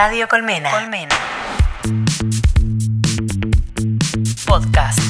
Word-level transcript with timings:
Radio 0.00 0.28
Colmena. 0.28 0.70
Colmena. 0.70 1.16
Podcast. 4.46 5.00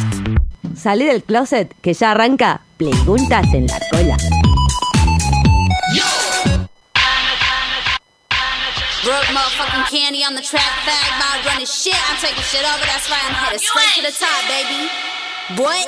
Salí 0.75 1.05
del 1.05 1.23
closet 1.23 1.75
que 1.83 1.93
ya 1.93 2.13
arranca 2.13 2.63
Preguntas 2.79 3.45
en 3.53 3.67
la 3.67 3.79
cola. 3.91 4.17
Broke 9.05 9.33
motherfucking 9.35 9.85
candy 9.91 10.25
on 10.25 10.35
the 10.35 10.41
track, 10.41 10.63
fag 10.87 11.19
my 11.19 11.45
running 11.45 11.67
shit. 11.67 11.93
I'm 12.09 12.17
taking 12.23 12.43
shit 12.45 12.65
over, 12.65 12.87
that's 12.87 13.11
why 13.11 13.19
I'm 13.29 13.35
headed 13.35 13.61
straight 13.61 13.93
to 13.97 14.03
the 14.11 14.17
top, 14.19 14.41
baby. 14.49 14.89
What? 15.61 15.87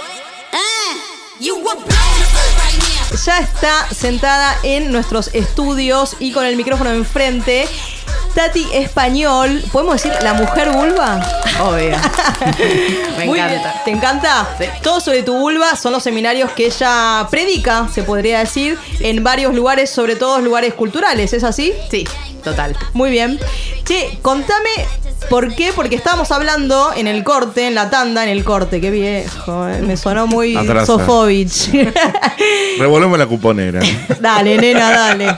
Uh, 0.52 0.92
you 1.40 1.56
were 1.56 1.74
blown 1.74 1.86
the 1.86 2.26
fuck 2.34 2.52
right 2.58 2.78
now. 2.78 3.00
ya 3.24 3.38
está 3.38 3.88
sentada 3.94 4.58
en 4.62 4.92
nuestros 4.92 5.34
estudios 5.34 6.16
y 6.20 6.32
con 6.32 6.44
el 6.44 6.56
micrófono 6.56 6.90
enfrente. 6.90 7.66
Tati 8.34 8.66
Español, 8.72 9.62
¿podemos 9.72 9.94
decir 10.00 10.12
la 10.22 10.34
mujer 10.34 10.70
vulva? 10.70 11.20
Obvio. 11.60 11.96
Me 13.18 13.26
Muy 13.26 13.38
encanta. 13.38 13.58
bien. 13.58 13.84
¿Te 13.84 13.90
encanta? 13.90 14.48
Sí. 14.58 14.64
Todo 14.82 15.00
sobre 15.00 15.22
tu 15.22 15.36
vulva 15.36 15.74
son 15.76 15.92
los 15.92 16.02
seminarios 16.02 16.50
que 16.52 16.66
ella 16.66 17.26
predica, 17.30 17.88
se 17.92 18.02
podría 18.02 18.38
decir, 18.38 18.78
en 19.00 19.22
varios 19.24 19.54
lugares, 19.54 19.90
sobre 19.90 20.16
todo 20.16 20.38
lugares 20.40 20.74
culturales, 20.74 21.32
¿es 21.32 21.42
así? 21.44 21.72
Sí, 21.90 22.06
total. 22.44 22.76
Muy 22.92 23.10
bien. 23.10 23.38
Che, 23.84 24.18
contame 24.22 24.70
por 25.28 25.54
qué, 25.54 25.72
porque 25.74 25.96
estábamos 25.96 26.30
hablando 26.30 26.92
en 26.94 27.06
el 27.06 27.22
corte, 27.24 27.66
en 27.66 27.74
la 27.74 27.90
tanda, 27.90 28.22
en 28.24 28.30
el 28.30 28.44
corte, 28.44 28.80
qué 28.80 28.90
viejo, 28.90 29.68
eh, 29.68 29.80
me 29.82 29.96
sonó 29.96 30.26
muy 30.26 30.56
Atrasa. 30.56 30.86
Sofovich. 30.86 31.70
Revolvemos 32.78 33.18
la 33.18 33.26
cuponera. 33.26 33.80
dale, 34.20 34.56
nena, 34.56 34.90
dale. 34.90 35.36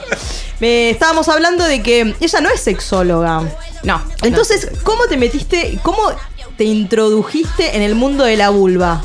Me 0.59 0.89
estábamos 0.89 1.27
hablando 1.29 1.65
de 1.65 1.81
que 1.81 2.15
ella 2.19 2.41
no 2.41 2.49
es 2.49 2.61
sexóloga. 2.61 3.41
No. 3.83 4.01
Entonces, 4.21 4.69
¿cómo 4.83 5.05
te 5.07 5.17
metiste, 5.17 5.77
cómo 5.83 6.01
te 6.57 6.63
introdujiste 6.63 7.75
en 7.75 7.81
el 7.81 7.95
mundo 7.95 8.23
de 8.23 8.37
la 8.37 8.49
vulva? 8.49 9.01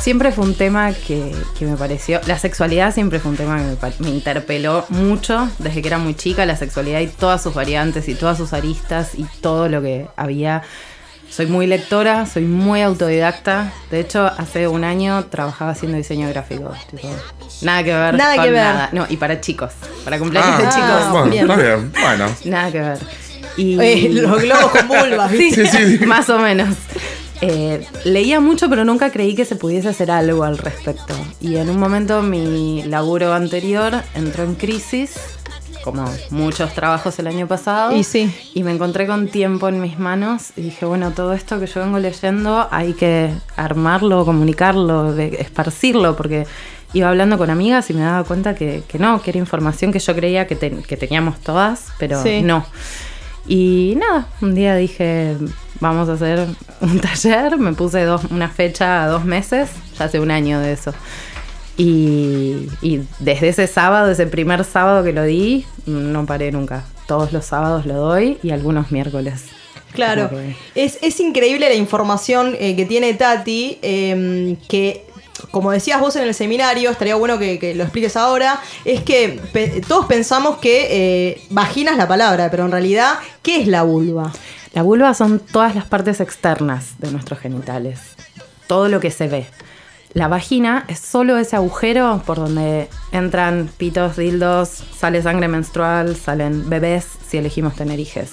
Siempre 0.00 0.32
fue 0.32 0.44
un 0.44 0.54
tema 0.54 0.92
que, 0.92 1.32
que 1.58 1.66
me 1.66 1.76
pareció. 1.76 2.20
La 2.26 2.38
sexualidad 2.38 2.92
siempre 2.92 3.20
fue 3.20 3.30
un 3.30 3.36
tema 3.36 3.58
que 3.58 4.02
me, 4.02 4.10
interpeló 4.10 4.84
mucho 4.88 5.48
desde 5.58 5.82
que 5.82 5.88
era 5.88 5.98
muy 5.98 6.14
chica. 6.14 6.46
La 6.46 6.56
sexualidad 6.56 7.00
y 7.00 7.06
todas 7.06 7.42
sus 7.42 7.54
variantes 7.54 8.08
y 8.08 8.14
todas 8.14 8.38
sus 8.38 8.52
aristas 8.52 9.14
y 9.14 9.24
todo 9.40 9.68
lo 9.68 9.82
que 9.82 10.06
había. 10.16 10.62
Soy 11.28 11.46
muy 11.46 11.68
lectora, 11.68 12.26
soy 12.26 12.42
muy 12.42 12.82
autodidacta. 12.82 13.72
De 13.90 14.00
hecho, 14.00 14.26
hace 14.26 14.66
un 14.66 14.82
año 14.82 15.26
trabajaba 15.26 15.70
haciendo 15.70 15.96
diseño 15.96 16.28
gráfico. 16.28 16.74
tipo, 16.90 17.08
nada 17.62 17.84
que 17.84 17.94
ver. 17.94 18.14
Nada 18.14 18.34
con 18.34 18.44
que 18.44 18.50
ver. 18.50 18.64
Nada. 18.64 18.88
No, 18.92 19.06
y 19.08 19.16
para 19.16 19.40
chicos. 19.40 19.72
Para 20.04 20.18
cumpleaños 20.18 20.58
de 20.58 20.64
Ah, 20.66 20.70
chicos. 20.70 21.12
bueno, 21.12 21.30
bien. 21.30 21.50
está 21.50 21.62
bien. 21.62 21.92
Bueno. 21.92 22.26
Nada 22.46 22.72
que 22.72 22.80
ver. 22.80 22.98
Y... 23.56 23.80
Eh, 23.80 24.08
los 24.12 24.42
globos 24.42 24.70
con 24.72 24.88
vulvas. 24.88 25.30
Sí, 25.36 25.52
sí. 25.52 25.98
más 26.06 26.28
o 26.30 26.38
menos. 26.38 26.74
Eh, 27.42 27.86
leía 28.04 28.38
mucho, 28.40 28.68
pero 28.68 28.84
nunca 28.84 29.10
creí 29.10 29.34
que 29.34 29.44
se 29.46 29.56
pudiese 29.56 29.88
hacer 29.88 30.10
algo 30.10 30.44
al 30.44 30.58
respecto. 30.58 31.14
Y 31.40 31.56
en 31.56 31.70
un 31.70 31.78
momento 31.78 32.20
mi 32.22 32.82
laburo 32.82 33.32
anterior 33.32 33.94
entró 34.14 34.44
en 34.44 34.54
crisis, 34.56 35.14
como 35.82 36.04
muchos 36.28 36.74
trabajos 36.74 37.18
el 37.18 37.26
año 37.26 37.46
pasado. 37.46 37.96
Y 37.96 38.04
sí. 38.04 38.30
Y 38.52 38.62
me 38.62 38.72
encontré 38.72 39.06
con 39.06 39.28
tiempo 39.28 39.68
en 39.68 39.80
mis 39.80 39.98
manos 39.98 40.50
y 40.56 40.60
dije, 40.62 40.84
bueno, 40.84 41.12
todo 41.12 41.32
esto 41.32 41.58
que 41.58 41.66
yo 41.66 41.80
vengo 41.80 41.98
leyendo 41.98 42.68
hay 42.70 42.92
que 42.92 43.30
armarlo, 43.56 44.26
comunicarlo, 44.26 45.16
esparcirlo, 45.18 46.16
porque 46.16 46.46
iba 46.92 47.08
hablando 47.08 47.38
con 47.38 47.48
amigas 47.48 47.88
y 47.88 47.94
me 47.94 48.02
daba 48.02 48.24
cuenta 48.24 48.54
que, 48.54 48.82
que 48.86 48.98
no, 48.98 49.22
que 49.22 49.30
era 49.30 49.38
información 49.38 49.92
que 49.92 49.98
yo 50.00 50.14
creía 50.14 50.46
que, 50.46 50.56
ten- 50.56 50.82
que 50.82 50.98
teníamos 50.98 51.40
todas, 51.40 51.86
pero 51.98 52.22
Sí. 52.22 52.42
no. 52.42 52.66
Y 53.48 53.94
nada, 53.98 54.28
un 54.42 54.54
día 54.54 54.76
dije, 54.76 55.36
vamos 55.80 56.08
a 56.08 56.12
hacer 56.12 56.46
un 56.80 57.00
taller, 57.00 57.56
me 57.58 57.72
puse 57.72 58.04
dos, 58.04 58.22
una 58.30 58.48
fecha 58.48 59.02
a 59.04 59.06
dos 59.08 59.24
meses, 59.24 59.70
ya 59.98 60.04
hace 60.06 60.20
un 60.20 60.30
año 60.30 60.60
de 60.60 60.72
eso. 60.72 60.92
Y, 61.76 62.68
y 62.82 63.00
desde 63.20 63.48
ese 63.48 63.66
sábado, 63.66 64.10
ese 64.10 64.26
primer 64.26 64.64
sábado 64.64 65.02
que 65.02 65.12
lo 65.12 65.22
di, 65.24 65.64
no 65.86 66.26
paré 66.26 66.52
nunca. 66.52 66.84
Todos 67.06 67.32
los 67.32 67.44
sábados 67.46 67.86
lo 67.86 67.94
doy 67.94 68.38
y 68.42 68.50
algunos 68.50 68.92
miércoles. 68.92 69.44
Claro, 69.92 70.28
que- 70.30 70.54
es, 70.74 70.98
es 71.02 71.18
increíble 71.20 71.68
la 71.68 71.74
información 71.74 72.54
eh, 72.60 72.76
que 72.76 72.84
tiene 72.84 73.14
Tati, 73.14 73.78
eh, 73.82 74.56
que 74.68 75.06
como 75.50 75.70
decías 75.72 75.98
vos 76.00 76.14
en 76.16 76.24
el 76.24 76.34
seminario, 76.34 76.90
estaría 76.90 77.14
bueno 77.14 77.38
que, 77.38 77.58
que 77.58 77.74
lo 77.74 77.82
expliques 77.84 78.14
ahora, 78.14 78.60
es 78.84 79.00
que 79.02 79.40
pe- 79.52 79.80
todos 79.88 80.04
pensamos 80.04 80.58
que 80.58 80.86
eh, 80.90 81.42
vagina 81.48 81.92
es 81.92 81.96
la 81.96 82.06
palabra, 82.06 82.50
pero 82.50 82.66
en 82.66 82.72
realidad, 82.72 83.14
¿qué 83.42 83.62
es 83.62 83.66
la 83.66 83.82
vulva? 83.82 84.30
La 84.72 84.82
vulva 84.82 85.14
son 85.14 85.40
todas 85.40 85.74
las 85.74 85.84
partes 85.84 86.20
externas 86.20 86.98
de 86.98 87.10
nuestros 87.10 87.40
genitales, 87.40 88.14
todo 88.66 88.88
lo 88.88 89.00
que 89.00 89.10
se 89.10 89.28
ve. 89.28 89.46
La 90.12 90.28
vagina 90.28 90.84
es 90.88 90.98
solo 90.98 91.38
ese 91.38 91.56
agujero 91.56 92.22
por 92.26 92.38
donde 92.38 92.88
entran 93.12 93.70
pitos, 93.76 94.16
dildos, 94.16 94.68
sale 94.68 95.22
sangre 95.22 95.48
menstrual, 95.48 96.16
salen 96.16 96.68
bebés 96.68 97.06
si 97.28 97.38
elegimos 97.38 97.74
tener 97.76 98.00
hijes. 98.00 98.32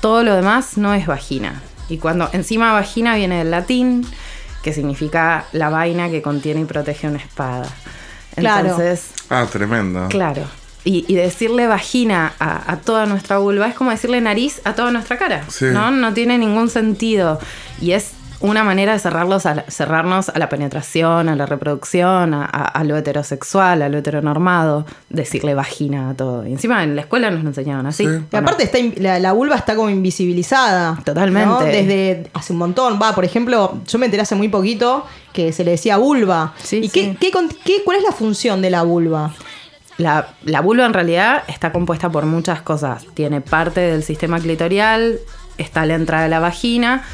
Todo 0.00 0.22
lo 0.22 0.34
demás 0.34 0.76
no 0.76 0.92
es 0.92 1.06
vagina. 1.06 1.62
Y 1.88 1.98
cuando 1.98 2.28
encima 2.32 2.72
vagina 2.72 3.14
viene 3.14 3.38
del 3.38 3.50
latín, 3.50 4.06
que 4.62 4.72
significa 4.72 5.46
la 5.52 5.68
vaina 5.70 6.10
que 6.10 6.22
contiene 6.22 6.60
y 6.60 6.64
protege 6.64 7.08
una 7.08 7.18
espada. 7.18 7.66
Claro. 8.34 8.68
Entonces, 8.68 9.10
Ah, 9.30 9.46
tremendo. 9.50 10.08
Claro. 10.08 10.44
Y, 10.84 11.04
y 11.08 11.14
decirle 11.14 11.66
vagina 11.66 12.34
a, 12.38 12.70
a 12.72 12.76
toda 12.76 13.06
nuestra 13.06 13.38
vulva 13.38 13.68
es 13.68 13.74
como 13.74 13.90
decirle 13.90 14.20
nariz 14.20 14.60
a 14.64 14.74
toda 14.74 14.90
nuestra 14.90 15.16
cara. 15.16 15.44
Sí. 15.48 15.64
¿no? 15.72 15.90
no 15.90 16.12
tiene 16.12 16.36
ningún 16.36 16.68
sentido. 16.68 17.38
Y 17.80 17.92
es 17.92 18.12
una 18.40 18.62
manera 18.64 18.92
de 18.92 18.98
cerrarlos 18.98 19.46
a 19.46 19.54
la- 19.54 19.64
cerrarnos 19.70 20.28
a 20.28 20.38
la 20.38 20.50
penetración, 20.50 21.30
a 21.30 21.36
la 21.36 21.46
reproducción, 21.46 22.34
a, 22.34 22.44
a- 22.44 22.64
a 22.66 22.84
lo 22.84 22.98
heterosexual, 22.98 23.80
a 23.80 23.88
lo 23.88 23.96
heteronormado, 23.96 24.84
decirle 25.08 25.54
vagina 25.54 26.10
a 26.10 26.14
todo. 26.14 26.46
Y 26.46 26.52
encima 26.52 26.84
en 26.84 26.94
la 26.96 27.00
escuela 27.02 27.30
nos 27.30 27.42
lo 27.42 27.48
enseñaban 27.48 27.86
así. 27.86 28.04
Sí. 28.04 28.10
¿o 28.10 28.16
Y 28.16 28.20
no? 28.32 28.38
aparte 28.38 28.64
está, 28.64 28.78
in- 28.78 28.92
la, 28.98 29.18
la 29.18 29.32
vulva 29.32 29.56
está 29.56 29.74
como 29.76 29.88
invisibilizada. 29.88 31.00
Totalmente. 31.04 31.48
¿no? 31.48 31.60
Desde 31.60 32.28
hace 32.34 32.52
un 32.52 32.58
montón. 32.58 32.98
Va, 33.00 33.14
por 33.14 33.24
ejemplo, 33.24 33.78
yo 33.86 33.98
me 33.98 34.04
enteré 34.04 34.22
hace 34.22 34.34
muy 34.34 34.48
poquito 34.48 35.06
que 35.32 35.50
se 35.52 35.64
le 35.64 35.70
decía 35.70 35.96
vulva. 35.96 36.52
Sí, 36.62 36.80
¿Y 36.82 36.88
sí. 36.90 37.16
qué, 37.18 37.30
qué- 37.64 37.82
cuál 37.84 37.96
es 37.96 38.02
la 38.02 38.12
función 38.12 38.60
de 38.60 38.68
la 38.68 38.82
vulva? 38.82 39.32
La, 39.96 40.34
la 40.44 40.60
vulva 40.60 40.86
en 40.86 40.92
realidad 40.92 41.44
está 41.46 41.72
compuesta 41.72 42.10
por 42.10 42.26
muchas 42.26 42.62
cosas. 42.62 43.06
Tiene 43.14 43.40
parte 43.40 43.80
del 43.80 44.02
sistema 44.02 44.40
clitorial, 44.40 45.18
está 45.58 45.86
la 45.86 45.94
entrada 45.94 46.24
de 46.24 46.30
la 46.30 46.40
vagina 46.40 47.04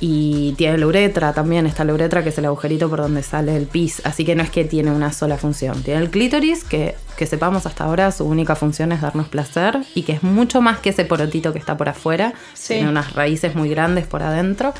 y 0.00 0.52
tiene 0.52 0.78
la 0.78 0.86
uretra 0.86 1.32
también. 1.32 1.66
Está 1.66 1.84
la 1.84 1.94
uretra 1.94 2.22
que 2.22 2.28
es 2.28 2.38
el 2.38 2.44
agujerito 2.44 2.88
por 2.88 3.00
donde 3.00 3.22
sale 3.22 3.56
el 3.56 3.66
pis. 3.66 4.02
Así 4.04 4.24
que 4.24 4.34
no 4.34 4.42
es 4.42 4.50
que 4.50 4.64
tiene 4.64 4.90
una 4.90 5.12
sola 5.12 5.36
función. 5.36 5.82
Tiene 5.82 6.00
el 6.00 6.10
clítoris 6.10 6.64
que, 6.64 6.94
que 7.16 7.26
sepamos 7.26 7.66
hasta 7.66 7.84
ahora 7.84 8.12
su 8.12 8.24
única 8.24 8.54
función 8.54 8.92
es 8.92 9.00
darnos 9.00 9.28
placer 9.28 9.78
y 9.94 10.02
que 10.02 10.12
es 10.12 10.22
mucho 10.22 10.60
más 10.60 10.78
que 10.78 10.90
ese 10.90 11.04
porotito 11.04 11.52
que 11.52 11.58
está 11.58 11.76
por 11.76 11.88
afuera. 11.88 12.34
Sí. 12.54 12.74
Tiene 12.74 12.90
unas 12.90 13.14
raíces 13.14 13.54
muy 13.54 13.70
grandes 13.70 14.06
por 14.06 14.22
adentro. 14.22 14.74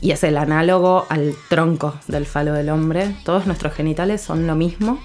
Y 0.00 0.10
es 0.10 0.24
el 0.24 0.36
análogo 0.36 1.06
al 1.10 1.34
tronco 1.48 1.94
del 2.08 2.26
falo 2.26 2.52
del 2.52 2.70
hombre. 2.70 3.14
Todos 3.24 3.46
nuestros 3.46 3.72
genitales 3.72 4.20
son 4.20 4.48
lo 4.48 4.56
mismo, 4.56 4.98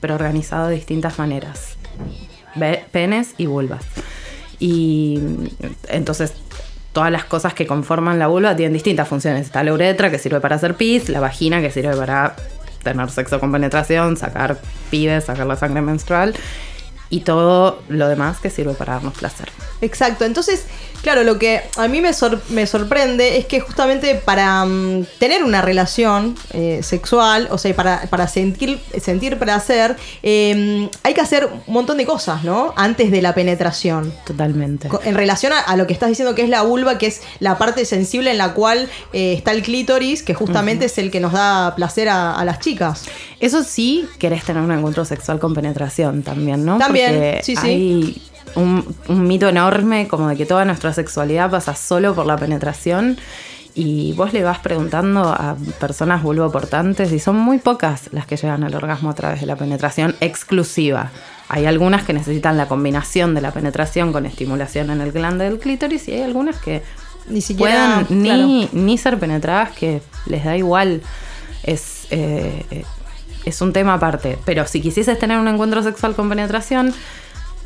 pero 0.00 0.14
organizado 0.14 0.68
de 0.68 0.74
distintas 0.76 1.18
maneras. 1.18 1.76
Penes 2.90 3.34
y 3.38 3.46
vulvas. 3.46 3.84
Y 4.58 5.20
entonces 5.88 6.34
todas 6.92 7.10
las 7.10 7.24
cosas 7.24 7.54
que 7.54 7.66
conforman 7.66 8.18
la 8.18 8.26
vulva 8.26 8.56
tienen 8.56 8.72
distintas 8.72 9.08
funciones. 9.08 9.46
Está 9.46 9.62
la 9.62 9.72
uretra 9.72 10.10
que 10.10 10.18
sirve 10.18 10.40
para 10.40 10.56
hacer 10.56 10.74
pis, 10.74 11.08
la 11.08 11.20
vagina 11.20 11.60
que 11.60 11.70
sirve 11.70 11.96
para 11.96 12.34
tener 12.82 13.10
sexo 13.10 13.38
con 13.40 13.52
penetración, 13.52 14.16
sacar 14.16 14.58
pibes, 14.90 15.24
sacar 15.24 15.46
la 15.46 15.56
sangre 15.56 15.82
menstrual 15.82 16.34
y 17.10 17.20
todo 17.20 17.82
lo 17.88 18.08
demás 18.08 18.38
que 18.40 18.50
sirve 18.50 18.74
para 18.74 18.94
darnos 18.94 19.14
placer. 19.14 19.48
Exacto, 19.80 20.24
entonces, 20.24 20.64
claro, 21.02 21.22
lo 21.24 21.38
que 21.38 21.60
a 21.76 21.88
mí 21.88 22.00
me, 22.00 22.12
sor- 22.12 22.40
me 22.50 22.66
sorprende 22.66 23.36
es 23.38 23.46
que 23.46 23.60
justamente 23.60 24.14
para 24.14 24.64
mm, 24.64 25.06
tener 25.18 25.42
una 25.44 25.62
relación 25.62 26.36
eh, 26.52 26.80
sexual, 26.82 27.48
o 27.50 27.58
sea, 27.58 27.74
para, 27.74 28.02
para 28.10 28.28
sentir, 28.28 28.78
sentir 29.00 29.38
placer, 29.38 29.96
eh, 30.22 30.88
hay 31.02 31.14
que 31.14 31.20
hacer 31.20 31.46
un 31.66 31.72
montón 31.74 31.96
de 31.98 32.06
cosas, 32.06 32.44
¿no? 32.44 32.72
Antes 32.76 33.10
de 33.10 33.22
la 33.22 33.34
penetración. 33.34 34.12
Totalmente. 34.26 34.88
En 35.04 35.14
relación 35.14 35.52
a, 35.52 35.58
a 35.60 35.76
lo 35.76 35.86
que 35.86 35.92
estás 35.92 36.08
diciendo 36.08 36.34
que 36.34 36.42
es 36.42 36.48
la 36.48 36.62
vulva, 36.62 36.98
que 36.98 37.06
es 37.06 37.22
la 37.38 37.58
parte 37.58 37.84
sensible 37.84 38.30
en 38.30 38.38
la 38.38 38.52
cual 38.54 38.88
eh, 39.12 39.34
está 39.34 39.52
el 39.52 39.62
clítoris, 39.62 40.22
que 40.22 40.34
justamente 40.34 40.86
es 40.86 40.98
el 40.98 41.10
que 41.10 41.20
nos 41.20 41.32
da 41.32 41.74
placer 41.76 42.08
a, 42.08 42.34
a 42.34 42.44
las 42.44 42.60
chicas. 42.60 43.04
Eso 43.40 43.62
sí, 43.64 44.06
querés 44.18 44.44
tener 44.44 44.62
un 44.62 44.70
encuentro 44.72 45.04
sexual 45.04 45.38
con 45.38 45.54
penetración 45.54 46.22
también, 46.22 46.64
¿no? 46.64 46.78
También, 46.78 47.12
Porque 47.12 47.40
sí, 47.42 47.56
sí. 47.56 47.66
hay 47.66 48.22
un, 48.56 48.84
un 49.08 49.26
mito 49.26 49.48
enorme 49.48 50.08
como 50.08 50.28
de 50.28 50.36
que 50.36 50.46
toda 50.46 50.64
nuestra 50.64 50.92
sexualidad 50.92 51.50
pasa 51.50 51.74
solo 51.74 52.14
por 52.14 52.26
la 52.26 52.36
penetración. 52.36 53.18
Y 53.72 54.14
vos 54.14 54.32
le 54.32 54.42
vas 54.42 54.58
preguntando 54.58 55.22
a 55.28 55.56
personas 55.78 56.24
vulvoportantes 56.24 57.12
y 57.12 57.20
son 57.20 57.36
muy 57.36 57.58
pocas 57.58 58.08
las 58.12 58.26
que 58.26 58.36
llegan 58.36 58.64
al 58.64 58.74
orgasmo 58.74 59.10
a 59.10 59.14
través 59.14 59.40
de 59.40 59.46
la 59.46 59.54
penetración 59.54 60.16
exclusiva. 60.20 61.12
Hay 61.48 61.66
algunas 61.66 62.02
que 62.04 62.12
necesitan 62.12 62.56
la 62.56 62.66
combinación 62.66 63.32
de 63.34 63.40
la 63.40 63.52
penetración 63.52 64.12
con 64.12 64.26
estimulación 64.26 64.90
en 64.90 65.00
el 65.00 65.12
glande 65.12 65.44
del 65.44 65.60
clítoris 65.60 66.08
y 66.08 66.14
hay 66.14 66.22
algunas 66.22 66.56
que 66.56 66.82
Ni 67.28 67.40
siquiera. 67.40 68.04
ni, 68.08 68.24
claro. 68.28 68.68
ni 68.72 68.98
ser 68.98 69.18
penetradas, 69.20 69.70
que 69.70 70.02
les 70.26 70.44
da 70.44 70.56
igual. 70.56 71.00
Es, 71.62 72.08
eh, 72.10 72.64
eh, 72.72 72.84
es 73.44 73.60
un 73.60 73.72
tema 73.72 73.94
aparte. 73.94 74.36
Pero 74.44 74.66
si 74.66 74.80
quisieses 74.80 75.16
tener 75.18 75.38
un 75.38 75.46
encuentro 75.46 75.82
sexual 75.84 76.16
con 76.16 76.28
penetración, 76.28 76.92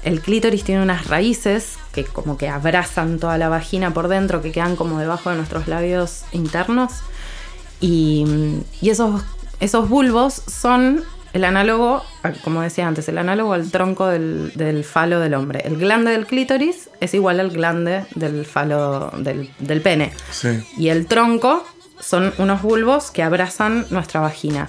el 0.05 0.21
clítoris 0.21 0.65
tiene 0.65 0.83
unas 0.83 1.07
raíces 1.07 1.79
que 1.93 2.05
como 2.05 2.37
que 2.37 2.49
abrazan 2.49 3.19
toda 3.19 3.39
la 3.39 3.49
vagina 3.49 3.93
por 3.93 4.09
dentro, 4.09 4.43
que 4.43 4.53
quedan 4.53 4.77
como 4.77 4.99
debajo 4.99 5.31
de 5.31 5.37
nuestros 5.37 5.67
labios 5.67 6.25
internos. 6.33 6.93
Y, 7.81 8.25
y 8.81 8.91
esos, 8.91 9.23
esos 9.61 9.89
bulbos 9.89 10.35
son 10.35 11.05
el 11.33 11.45
análogo, 11.45 12.05
como 12.45 12.63
decía 12.63 12.87
antes, 12.87 13.09
el 13.09 13.19
análogo 13.19 13.55
al 13.55 13.71
tronco 13.71 14.07
del, 14.07 14.53
del 14.55 14.85
falo 14.85 15.19
del 15.19 15.35
hombre. 15.35 15.63
El 15.65 15.77
glande 15.77 16.13
del 16.13 16.27
clítoris 16.27 16.91
es 17.01 17.13
igual 17.15 17.41
al 17.41 17.51
glande 17.51 18.05
del 18.15 18.47
falo 18.47 19.11
del, 19.19 19.51
del 19.59 19.81
pene. 19.81 20.13
Sí. 20.31 20.65
Y 20.77 20.89
el 20.91 21.07
tronco 21.07 21.65
son 21.99 22.33
unos 22.39 22.63
bulbos 22.63 23.11
que 23.11 23.23
abrazan 23.23 23.87
nuestra 23.91 24.21
vagina. 24.21 24.69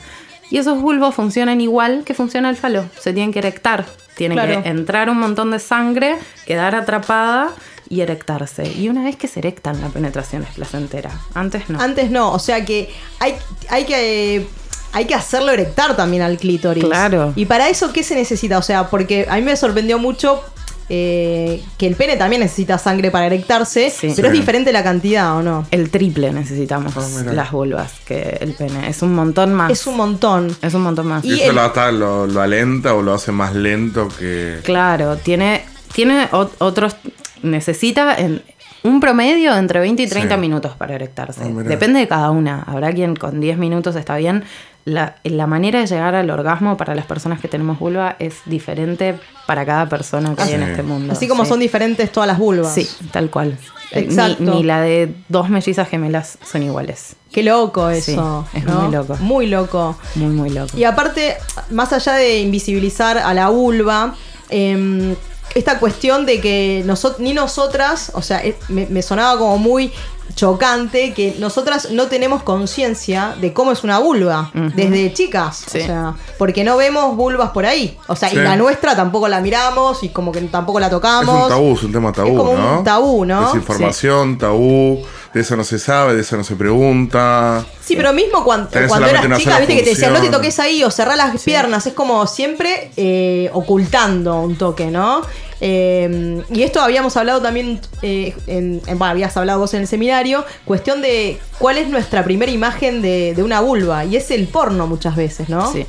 Y 0.49 0.57
esos 0.57 0.81
bulbos 0.81 1.13
funcionan 1.13 1.61
igual 1.61 2.03
que 2.03 2.13
funciona 2.13 2.49
el 2.49 2.55
falo. 2.55 2.85
Se 2.99 3.13
tienen 3.13 3.31
que 3.31 3.39
erectar. 3.39 3.85
Tiene 4.15 4.35
Claro. 4.35 4.63
que 4.63 4.69
entrar 4.69 5.09
un 5.09 5.19
montón 5.19 5.51
de 5.51 5.59
sangre, 5.59 6.15
quedar 6.45 6.75
atrapada 6.75 7.51
y 7.89 8.01
erectarse. 8.01 8.71
Y 8.71 8.89
una 8.89 9.03
vez 9.03 9.15
que 9.15 9.27
se 9.27 9.39
erectan, 9.39 9.79
la 9.81 9.89
penetración 9.89 10.43
es 10.43 10.49
placentera. 10.55 11.11
Antes 11.33 11.69
no. 11.69 11.79
Antes 11.81 12.09
no, 12.09 12.31
o 12.31 12.39
sea 12.39 12.63
que 12.65 12.89
hay, 13.19 13.35
hay 13.69 13.85
que. 13.85 14.35
eh, 14.37 14.47
hay 14.93 15.03
que 15.05 15.13
hacerlo 15.13 15.51
erectar 15.51 15.97
también 15.97 16.23
al 16.23 16.37
clítoris. 16.37 16.81
Claro. 16.85 17.33
Y 17.35 17.45
para 17.47 17.67
eso, 17.67 17.91
¿qué 17.91 18.01
se 18.01 18.15
necesita? 18.15 18.57
O 18.57 18.61
sea, 18.61 18.89
porque 18.89 19.27
a 19.29 19.35
mí 19.35 19.41
me 19.41 19.57
sorprendió 19.57 19.99
mucho 19.99 20.41
eh, 20.89 21.63
que 21.77 21.87
el 21.87 21.95
pene 21.95 22.15
también 22.15 22.41
necesita 22.41 22.77
sangre 22.77 23.09
para 23.11 23.25
erectarse, 23.25 23.89
Sí. 23.89 24.13
pero 24.15 24.27
es 24.27 24.33
diferente 24.33 24.71
la 24.71 24.83
cantidad, 24.83 25.35
¿o 25.37 25.41
no? 25.41 25.65
el 25.71 25.89
triple 25.89 26.31
necesitamos 26.31 26.93
Ah, 26.95 27.31
las 27.33 27.51
vulvas 27.51 27.93
que 28.05 28.37
el 28.41 28.53
pene. 28.53 28.87
Es 28.89 29.01
un 29.01 29.13
montón 29.15 29.53
más. 29.53 29.71
Es 29.71 29.87
un 29.87 29.97
montón. 29.97 30.55
Es 30.61 30.73
un 30.73 30.81
montón 30.83 31.07
más. 31.07 31.25
¿Y, 31.25 31.29
Y 31.33 31.41
eso 31.41 31.49
el- 31.49 31.55
lo, 31.55 31.61
hasta 31.61 31.91
lo, 31.91 32.27
lo 32.27 32.41
alenta 32.41 32.93
o 32.93 33.01
lo 33.01 33.13
hace 33.13 33.31
más 33.31 33.55
lento 33.55 34.07
que. 34.19 34.59
Claro, 34.63 35.17
tiene, 35.17 35.63
tiene 35.93 36.29
ot- 36.31 36.51
otros. 36.59 36.95
Necesita 37.41 38.15
en 38.15 38.41
un 38.85 38.99
promedio 38.99 39.55
entre 39.57 39.79
20 39.79 40.03
y 40.03 40.07
30 40.07 40.35
Sí. 40.35 40.41
minutos 40.41 40.73
para 40.77 40.95
erectarse. 40.95 41.41
Ah. 41.43 41.63
Depende 41.63 41.99
de 41.99 42.07
cada 42.07 42.31
una. 42.31 42.63
Habrá 42.67 42.91
quien 42.93 43.15
con 43.15 43.41
10 43.41 43.57
minutos 43.57 43.95
está 43.95 44.15
bien. 44.15 44.43
La, 44.85 45.15
la 45.23 45.47
manera 45.47 45.79
de 45.79 45.87
llegar 45.87 46.13
al 46.13 46.29
orgasmo 46.29 46.77
para 46.77 46.93
las 46.93 47.05
personas 47.07 47.39
que 47.39 47.47
tenemos 47.47 47.79
vulva 47.79 48.15
es 48.19 48.35
diferente 48.45 49.15
para 49.47 49.65
cada 49.65 49.89
persona 49.89 50.35
que 50.35 50.43
hay 50.43 50.53
en 50.53 50.63
sí. 50.63 50.69
este 50.69 50.83
mundo. 50.83 51.11
Así 51.13 51.27
como 51.27 51.43
sí. 51.43 51.49
son 51.49 51.59
diferentes 51.59 52.11
todas 52.11 52.27
las 52.27 52.37
vulvas. 52.37 52.71
Sí, 52.71 52.87
tal 53.11 53.31
cual. 53.31 53.57
Eh, 53.91 54.01
Exacto. 54.01 54.43
Ni, 54.43 54.51
ni 54.57 54.63
la 54.63 54.81
de 54.81 55.11
dos 55.27 55.49
mellizas 55.49 55.89
gemelas 55.89 56.37
son 56.43 56.61
iguales. 56.61 57.15
Qué 57.31 57.41
loco 57.41 57.89
Sí, 57.93 58.11
eso. 58.11 58.45
es 58.53 58.63
¿no? 58.63 58.81
muy 58.83 58.91
loco. 58.93 59.17
Muy 59.21 59.47
loco. 59.47 59.97
Muy, 60.13 60.29
muy 60.29 60.49
loco. 60.51 60.77
Y 60.77 60.83
aparte, 60.83 61.35
más 61.71 61.91
allá 61.91 62.13
de 62.13 62.39
invisibilizar 62.41 63.17
a 63.17 63.33
la 63.33 63.49
vulva, 63.49 64.13
em, 64.49 65.15
esta 65.55 65.79
cuestión 65.79 66.25
de 66.27 66.39
que 66.41 66.83
noso- 66.85 67.15
ni 67.17 67.33
nosotras, 67.33 68.11
o 68.13 68.21
sea, 68.21 68.39
es- 68.43 68.55
me, 68.69 68.85
me 68.87 69.01
sonaba 69.01 69.39
como 69.39 69.57
muy 69.57 69.91
chocante 70.35 71.13
que 71.13 71.35
nosotras 71.39 71.91
no 71.91 72.07
tenemos 72.07 72.43
conciencia 72.43 73.35
de 73.39 73.53
cómo 73.53 73.71
es 73.71 73.83
una 73.83 73.99
vulva 73.99 74.51
desde 74.75 75.13
chicas, 75.13 75.63
Sí. 75.67 75.79
o 75.81 75.85
sea, 75.85 76.15
porque 76.37 76.63
no 76.63 76.75
vemos 76.77 77.15
vulvas 77.15 77.51
por 77.51 77.65
ahí, 77.65 77.97
o 78.07 78.15
sea, 78.15 78.29
Sí. 78.29 78.35
y 78.35 78.39
la 78.39 78.55
nuestra 78.57 78.95
tampoco 78.95 79.27
la 79.27 79.39
miramos 79.39 80.03
y 80.03 80.09
como 80.09 80.31
que 80.31 80.41
tampoco 80.41 80.79
la 80.79 80.87
Es 80.87 80.91
tocamos. 80.91 81.43
un 81.43 81.49
tabú, 81.49 81.73
es 81.75 81.83
un 81.83 81.91
tema 81.91 82.11
tabú, 82.11 82.29
Es 82.31 82.37
como 82.37 82.53
¿no? 82.57 82.77
un 82.79 82.83
tabú, 82.83 83.23
¿no? 83.25 83.45
Desinformación, 83.45 84.37
tabú, 84.37 84.99
de 85.35 85.41
eso 85.41 85.57
no 85.57 85.65
se 85.65 85.77
sabe, 85.79 86.15
de 86.15 86.21
eso 86.21 86.37
no 86.37 86.45
se 86.45 86.55
pregunta. 86.55 87.65
Sí, 87.83 87.97
pero 87.97 88.13
mismo 88.13 88.43
cuando, 88.45 88.69
cuando 88.87 89.05
eras 89.07 89.37
chica, 89.37 89.59
viste 89.59 89.75
que 89.75 89.83
te 89.83 89.89
decían, 89.89 90.13
no 90.13 90.21
te 90.21 90.29
toques 90.29 90.57
ahí 90.59 90.81
o 90.83 90.89
cerrar 90.89 91.17
las 91.17 91.43
piernas. 91.43 91.85
Es 91.85 91.93
como 91.93 92.25
siempre 92.25 92.89
eh, 92.95 93.49
ocultando 93.51 94.39
un 94.39 94.55
toque, 94.57 94.85
¿no? 94.85 95.21
Eh, 95.59 96.41
y 96.49 96.63
esto 96.63 96.79
habíamos 96.79 97.17
hablado 97.17 97.41
también, 97.41 97.81
eh, 98.01 98.33
en, 98.47 98.81
en- 98.87 98.97
bueno, 98.97 99.11
habías 99.11 99.35
hablado 99.35 99.59
vos 99.59 99.73
en 99.73 99.81
el 99.81 99.87
seminario, 99.87 100.45
cuestión 100.63 101.01
de 101.01 101.37
cuál 101.59 101.77
es 101.79 101.89
nuestra 101.89 102.23
primera 102.23 102.51
imagen 102.51 103.01
de, 103.01 103.33
de 103.35 103.43
una 103.43 103.59
vulva. 103.59 104.05
Y 104.05 104.15
es 104.15 104.31
el 104.31 104.47
porno 104.47 104.87
muchas 104.87 105.17
veces, 105.17 105.49
¿no? 105.49 105.69
Sí. 105.71 105.85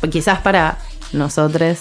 Pues 0.00 0.10
quizás 0.10 0.40
para 0.40 0.78
nosotros 1.12 1.78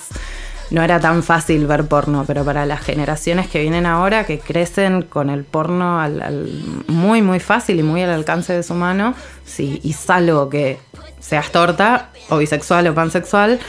no 0.71 0.81
era 0.81 0.99
tan 0.99 1.21
fácil 1.23 1.67
ver 1.67 1.85
porno, 1.87 2.23
pero 2.25 2.43
para 2.43 2.65
las 2.65 2.81
generaciones 2.81 3.47
que 3.47 3.61
vienen 3.61 3.85
ahora, 3.85 4.25
que 4.25 4.39
crecen 4.39 5.03
con 5.03 5.29
el 5.29 5.43
porno 5.43 5.99
al- 5.99 6.21
al- 6.21 6.49
muy, 6.87 7.21
muy 7.21 7.39
fácil 7.39 7.79
y 7.79 7.83
muy 7.83 8.01
al 8.01 8.09
alcance 8.09 8.53
de 8.53 8.63
su 8.63 8.73
mano, 8.73 9.13
sí, 9.45 9.79
y 9.83 9.93
salvo 9.93 10.49
que 10.49 10.79
seas 11.19 11.51
torta, 11.51 12.09
o 12.29 12.37
bisexual 12.37 12.87
o 12.87 12.93
pansexual, 12.95 13.59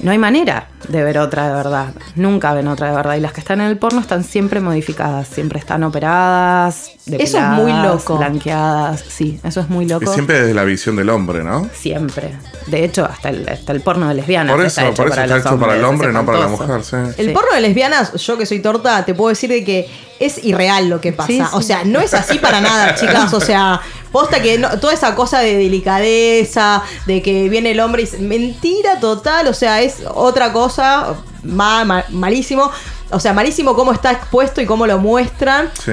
no 0.00 0.10
hay 0.10 0.18
manera 0.18 0.68
de 0.88 1.02
ver 1.02 1.18
otra 1.18 1.48
de 1.48 1.54
verdad. 1.54 1.86
Nunca 2.14 2.52
ven 2.54 2.68
otra 2.68 2.90
de 2.90 2.96
verdad. 2.96 3.16
Y 3.16 3.20
las 3.20 3.32
que 3.32 3.40
están 3.40 3.60
en 3.60 3.66
el 3.68 3.78
porno 3.78 4.00
están 4.00 4.22
siempre 4.24 4.60
modificadas, 4.60 5.26
siempre 5.28 5.58
están 5.58 5.82
operadas, 5.84 6.90
Eso 7.06 7.38
es 7.38 7.44
muy 7.44 7.72
depiladas, 7.72 7.86
loco. 8.02 8.16
blanqueadas. 8.18 9.04
Sí, 9.08 9.40
eso 9.42 9.60
es 9.60 9.68
muy 9.68 9.86
loco. 9.86 10.10
Y 10.10 10.14
siempre 10.14 10.40
desde 10.40 10.54
la 10.54 10.64
visión 10.64 10.96
del 10.96 11.08
hombre, 11.10 11.42
¿no? 11.42 11.68
Siempre. 11.74 12.36
De 12.66 12.84
hecho, 12.84 13.04
hasta 13.04 13.30
el, 13.30 13.48
hasta 13.48 13.72
el 13.72 13.80
porno 13.80 14.08
de 14.08 14.14
lesbianas. 14.14 14.54
Por 14.54 14.64
está 14.64 14.82
eso, 14.82 14.90
hecho 14.90 15.02
por 15.02 15.06
eso 15.06 15.14
para 15.16 15.36
está 15.36 15.74
el 15.76 15.84
hombre, 15.84 16.12
no 16.12 16.24
para 16.26 16.38
la 16.40 16.48
mujer, 16.48 16.82
sí. 16.84 16.96
El 17.18 17.26
Sí. 17.28 17.32
porno 17.32 17.54
de 17.54 17.60
lesbianas, 17.60 18.12
yo 18.14 18.36
que 18.38 18.46
soy 18.46 18.60
torta, 18.60 19.04
te 19.04 19.14
puedo 19.14 19.30
decir 19.30 19.50
de 19.50 19.64
que 19.64 19.88
es 20.20 20.42
irreal 20.44 20.88
lo 20.88 21.00
que 21.00 21.12
pasa. 21.12 21.26
Sí, 21.28 21.38
sí. 21.40 21.46
O 21.52 21.62
sea, 21.62 21.84
no 21.84 22.00
es 22.00 22.12
así 22.14 22.38
para 22.38 22.60
nada, 22.60 22.94
chicas. 23.00 23.32
O 23.34 23.40
sea, 23.40 23.80
posta 24.12 24.40
que 24.42 24.58
no- 24.58 24.78
toda 24.80 24.92
esa 24.94 25.14
cosa 25.14 25.40
de 25.40 25.56
delicadeza, 25.56 26.82
de 27.06 27.22
que 27.22 27.48
viene 27.48 27.72
el 27.72 27.80
hombre 27.80 28.02
y 28.02 28.04
dice, 28.06 28.18
mentira 28.18 29.00
total. 29.00 29.46
O 29.48 29.54
sea, 29.54 29.82
es 29.82 29.96
otra 30.14 30.52
cosa, 30.52 31.14
ma- 31.42 31.84
ma- 31.84 32.04
malísimo. 32.10 32.70
O 33.10 33.20
sea, 33.20 33.32
malísimo 33.32 33.74
cómo 33.74 33.92
está 33.92 34.10
expuesto 34.12 34.60
y 34.60 34.66
cómo 34.66 34.86
lo 34.86 34.98
muestran. 34.98 35.70
Sí. 35.84 35.92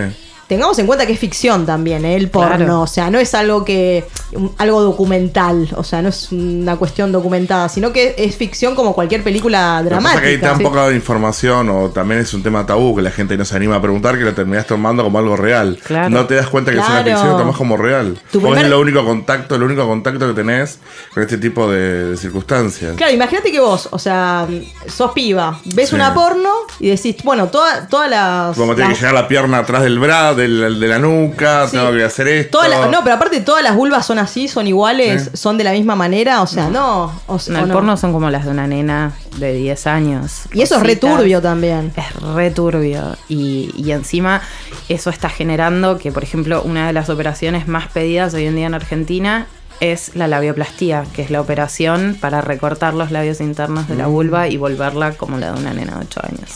Tengamos 0.54 0.78
en 0.80 0.88
cuenta 0.88 1.06
que 1.06 1.14
es 1.14 1.20
ficción 1.20 1.66
también, 1.66 2.06
¿eh? 2.06 2.16
el 2.16 2.30
porno. 2.30 2.56
Claro. 2.58 2.82
O 2.82 2.88
sea, 2.88 3.10
no 3.10 3.20
es 3.20 3.34
algo 3.34 3.64
que. 3.66 4.06
un- 4.34 4.54
algo 4.58 4.82
documental. 4.82 5.70
O 5.76 5.84
sea, 5.84 6.02
no 6.02 6.10
es 6.10 6.32
una 6.32 6.76
cuestión 6.78 7.12
documentada, 7.12 7.70
sino 7.70 7.92
que 7.94 8.16
es 8.18 8.36
ficción 8.36 8.76
como 8.76 8.94
cualquier 8.94 9.24
película 9.24 9.82
dramática. 9.84 10.22
que 10.22 10.28
hay 10.30 10.38
tan 10.40 10.58
Sí. 10.58 10.64
poca 10.64 10.92
información 10.92 11.70
o 11.70 11.90
también 11.90 12.22
es 12.22 12.34
un 12.34 12.42
tema 12.44 12.66
tabú 12.66 12.96
que 12.96 13.02
la 13.02 13.12
gente 13.12 13.38
no 13.38 13.46
se 13.46 13.56
anima 13.56 13.76
a 13.78 13.82
preguntar 13.82 14.18
que 14.18 14.24
lo 14.24 14.34
terminás 14.34 14.66
tomando 14.68 15.04
como 15.04 15.20
algo 15.20 15.36
real. 15.36 15.78
Claro. 15.84 16.10
No 16.10 16.26
te 16.26 16.36
das 16.36 16.48
cuenta 16.48 16.72
que 16.72 16.78
es 16.80 16.88
una 16.88 17.04
ficción, 17.04 17.30
lo 17.30 17.38
tomás 17.38 17.56
como 17.58 17.78
real. 17.78 18.18
Tu 18.32 18.40
Vos 18.40 18.50
primer- 18.52 18.66
es 18.66 18.70
lo 18.72 18.80
único 18.80 19.04
contacto, 19.06 19.56
el 19.56 19.64
único 19.64 19.86
contacto 19.88 20.28
que 20.28 20.34
tenés 20.34 20.80
con 21.14 21.24
este 21.24 21.38
tipo 21.38 21.70
de, 21.70 22.06
de 22.12 22.18
circunstancias. 22.18 22.96
Claro, 22.96 23.14
imagínate 23.14 23.52
que 23.52 23.60
vos, 23.60 23.88
o 23.92 24.00
sea, 24.00 24.48
sos 24.88 25.12
piba, 25.12 25.60
ves 25.66 25.90
Sí. 25.90 25.96
una 25.96 26.14
porno 26.14 26.50
y 26.80 26.90
decís, 26.90 27.18
bueno, 27.24 27.48
toda- 27.48 27.88
todas 27.88 28.10
las. 28.10 28.56
Como 28.58 28.74
tiene 28.76 28.90
las- 28.90 28.98
que 29.00 29.06
llegar 29.06 29.14
la 29.22 29.28
pierna 29.28 29.60
atrás 29.60 29.84
del 29.84 30.00
bra, 30.48 30.66
del- 30.70 30.80
de 30.80 30.88
la 30.88 31.00
nuca, 31.00 31.68
sí, 31.68 31.78
tengo 31.78 31.92
que 31.92 32.04
hacer 32.04 32.28
esto. 32.28 32.60
no, 32.92 33.04
pero 33.04 33.16
aparte 33.16 33.42
todas 33.42 33.64
las 33.64 33.76
vulvas 33.76 34.06
son 34.06 34.20
así, 34.20 34.48
son 34.48 34.68
iguales, 34.68 35.24
Sí. 35.32 35.38
son 35.38 35.58
de 35.58 35.64
la 35.64 35.72
misma 35.72 35.96
manera, 35.96 36.42
o 36.42 36.48
sea, 36.48 36.70
no. 36.70 37.12
o 37.28 37.40
sea, 37.40 37.54
En 37.56 37.60
o 37.62 37.64
el 37.64 37.68
no. 37.70 37.74
porno 37.74 37.98
son 37.98 38.14
como 38.14 38.30
las 38.30 38.46
de 38.46 38.52
una 38.52 38.68
nena 38.68 39.14
de 39.38 39.54
10 39.54 39.88
años. 39.88 40.42
Y 40.54 40.62
eso 40.62 40.76
es 40.76 40.82
re 40.82 40.98
Cositas. 41.00 41.18
turbio 41.18 41.42
también. 41.42 41.92
Es 41.96 42.22
re 42.22 42.52
turbio. 42.52 43.16
Y, 43.30 43.72
y 43.76 43.92
encima 43.92 44.42
eso 44.90 45.10
está 45.10 45.30
generando 45.30 45.98
que, 45.98 46.12
por 46.12 46.24
ejemplo, 46.24 46.62
una 46.64 46.88
de 46.88 46.94
las 46.94 47.10
operaciones 47.10 47.68
más 47.68 47.88
pedidas 47.88 48.34
hoy 48.34 48.46
en 48.46 48.56
día 48.56 48.68
en 48.68 48.74
Argentina 48.74 49.48
es 49.80 50.16
la 50.16 50.28
labioplastía, 50.28 51.04
que 51.14 51.24
es 51.24 51.30
la 51.32 51.42
operación 51.42 52.16
para 52.22 52.42
recortar 52.42 52.94
los 52.94 53.12
labios 53.12 53.42
internos 53.42 53.88
de 53.90 53.96
la 53.96 54.08
vulva 54.08 54.48
y 54.48 54.56
volverla 54.58 55.12
como 55.14 55.38
la 55.38 55.52
de 55.52 55.60
una 55.60 55.74
nena 55.74 55.94
de 55.98 56.06
8 56.06 56.22
años. 56.24 56.50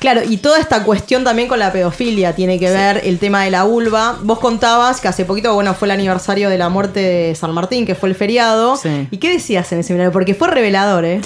Claro, 0.00 0.22
y 0.28 0.38
toda 0.38 0.58
esta 0.58 0.82
cuestión 0.82 1.24
también 1.24 1.46
con 1.46 1.58
la 1.58 1.70
pedofilia 1.72 2.34
tiene 2.34 2.58
que 2.58 2.70
ver 2.70 3.02
el 3.04 3.18
tema 3.18 3.44
de 3.44 3.50
la 3.50 3.64
vulva. 3.64 4.16
Vos 4.22 4.38
contabas 4.40 5.00
que 5.00 5.08
hace 5.08 5.24
poquito, 5.26 5.52
bueno, 5.54 5.74
fue 5.74 5.86
el 5.86 5.92
aniversario 5.92 6.48
de 6.50 6.56
la 6.58 6.68
muerte 6.70 7.00
de 7.00 7.34
San 7.34 7.52
Martín, 7.52 7.84
que 7.86 7.94
fue 7.94 8.08
el 8.08 8.14
feriado. 8.14 8.76
Sí. 8.76 9.06
¿Y 9.10 9.18
qué 9.18 9.30
decías 9.30 9.70
en 9.72 9.78
el 9.78 9.84
seminario? 9.84 10.10
Porque 10.10 10.34
fue 10.34 10.48
revelador, 10.48 11.04
¿eh? 11.04 11.20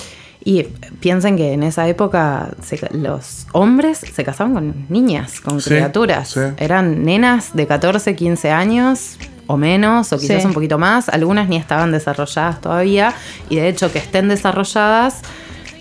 Y 0.44 0.64
piensen 1.00 1.36
que 1.36 1.52
en 1.52 1.62
esa 1.62 1.88
época 1.88 2.50
se 2.62 2.78
los 2.92 3.46
hombres 3.52 3.98
se 3.98 4.24
casaban 4.24 4.52
con 4.52 4.86
niñas, 4.90 5.40
con 5.40 5.60
Sí, 5.60 5.70
criaturas. 5.70 6.28
sí. 6.30 6.40
Eran 6.58 7.04
nenas 7.04 7.54
de 7.54 7.66
14, 7.66 8.14
15 8.14 8.50
años 8.50 9.16
o 9.46 9.56
menos, 9.56 10.12
o 10.12 10.18
quizás 10.18 10.42
Sí. 10.42 10.46
un 10.48 10.52
poquito 10.52 10.78
más. 10.78 11.08
Algunas 11.08 11.48
ni 11.48 11.56
estaban 11.56 11.92
desarrolladas 11.92 12.60
todavía. 12.60 13.14
Y 13.48 13.56
de 13.56 13.68
hecho 13.68 13.90
que 13.92 13.98
estén 14.00 14.28
desarrolladas, 14.28 15.20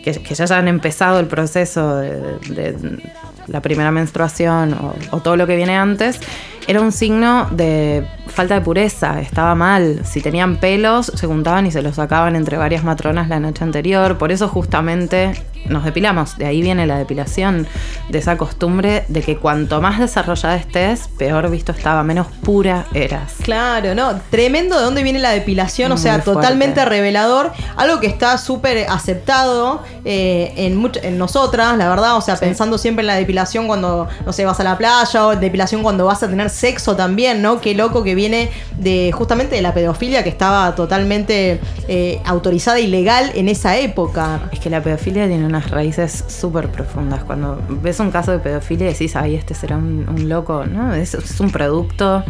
que, 0.04 0.12
que 0.12 0.36
ya 0.36 0.44
hayan 0.44 0.68
empezado 0.68 1.20
el 1.20 1.28
proceso 1.28 1.98
de, 1.98 2.20
de 2.50 3.02
la 3.48 3.62
primera 3.62 3.92
menstruación 3.92 4.74
o, 4.74 4.96
o 5.12 5.22
todo 5.22 5.38
lo 5.38 5.48
que 5.48 5.56
viene 5.56 5.76
antes, 5.76 6.20
era 6.68 6.82
un 6.82 6.92
signo 6.92 7.48
de 7.52 8.08
falta 8.28 8.56
de 8.56 8.62
pureza, 8.62 9.20
estaba 9.20 9.56
mal. 9.56 10.02
Si 10.06 10.22
tenían 10.22 10.58
pelos, 10.58 11.12
se 11.14 11.28
juntaban 11.28 11.66
y 11.66 11.72
se 11.72 11.82
los 11.82 11.96
sacaban 11.96 12.36
entre 12.36 12.58
varias 12.58 12.84
matronas 12.84 13.30
la 13.30 13.40
noche 13.40 13.64
anterior. 13.64 14.18
Por 14.18 14.32
eso 14.32 14.48
justamente 14.48 15.34
nos 15.66 15.84
depilamos. 15.84 16.38
De 16.38 16.46
ahí 16.46 16.62
viene 16.62 16.86
la 16.88 16.98
depilación, 16.98 17.68
de 18.10 18.20
esa 18.20 18.38
costumbre 18.38 19.06
de 19.08 19.22
que 19.22 19.38
cuanto 19.38 19.82
más 19.82 20.00
desarrollada 20.00 20.56
estés, 20.56 21.08
peor 21.18 21.50
visto 21.50 21.72
estaba, 21.72 22.04
menos 22.04 22.28
pura 22.44 22.86
eras. 22.94 23.36
Claro, 23.44 23.96
no, 23.96 24.20
tremendo 24.30 24.78
de 24.78 24.84
dónde 24.84 25.04
viene 25.04 25.20
la 25.20 25.32
depilación, 25.32 25.92
o 25.92 25.98
sea, 25.98 26.14
fuerte. 26.14 26.32
totalmente 26.32 26.84
revelador, 26.86 27.54
algo 27.76 28.00
que 28.00 28.08
está 28.08 28.38
súper 28.38 28.86
aceptado 28.90 29.84
eh, 30.06 30.54
en, 30.58 30.92
en 31.02 31.18
nosotras, 31.18 31.78
la 31.78 31.88
verdad, 31.90 32.18
o 32.18 32.22
sea, 32.22 32.36
pensando 32.36 32.78
siempre 32.78 33.04
en 33.04 33.08
la 33.08 33.16
depilación 33.16 33.68
cuando, 33.68 34.08
no 34.26 34.34
sé, 34.34 34.46
vas 34.46 34.60
a 34.60 34.64
la 34.64 34.78
playa, 34.78 35.28
o 35.28 35.36
depilación 35.36 35.82
cuando 35.82 36.06
vas 36.06 36.24
a 36.24 36.28
tener 36.28 36.50
sexo 36.54 36.96
también, 36.96 37.42
¿no? 37.42 37.60
Qué 37.60 37.74
loco 37.76 38.04
que 38.04 38.16
viene 38.16 38.50
de 38.78 39.12
justamente 39.14 39.56
de 39.56 39.62
la 39.62 39.74
pedofilia 39.74 40.24
que 40.24 40.30
estaba 40.30 40.74
totalmente 40.76 41.60
eh, 41.88 42.22
autorizada 42.26 42.80
y 42.80 42.88
legal 42.88 43.32
en 43.36 43.50
esa 43.50 43.78
época. 43.78 44.42
Es 44.52 44.60
que 44.60 44.70
la 44.70 44.82
pedofilia 44.82 45.28
tiene 45.28 45.46
unas 45.46 45.70
raíces 45.72 46.24
súper 46.28 46.70
profundas. 46.70 47.24
Cuando 47.24 47.62
ves 47.70 48.00
un 48.00 48.12
caso 48.12 48.32
de 48.32 48.40
pedofilia 48.40 48.88
decís, 48.88 49.16
ay, 49.16 49.36
este 49.36 49.54
será 49.54 49.78
un, 49.78 50.08
un 50.08 50.30
loco. 50.30 50.66
No, 50.66 50.94
es, 50.94 51.14
es 51.14 51.40
un 51.40 51.52
producto 51.52 52.24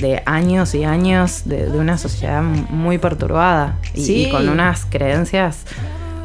de 0.00 0.22
años 0.26 0.74
y 0.74 0.84
años 0.84 1.42
de, 1.44 1.66
de 1.66 1.78
una 1.78 1.98
sociedad 1.98 2.42
muy 2.42 2.98
perturbada 2.98 3.78
y, 3.94 4.04
Sí. 4.04 4.24
y 4.26 4.30
con 4.30 4.48
unas 4.48 4.86
creencias 4.86 5.58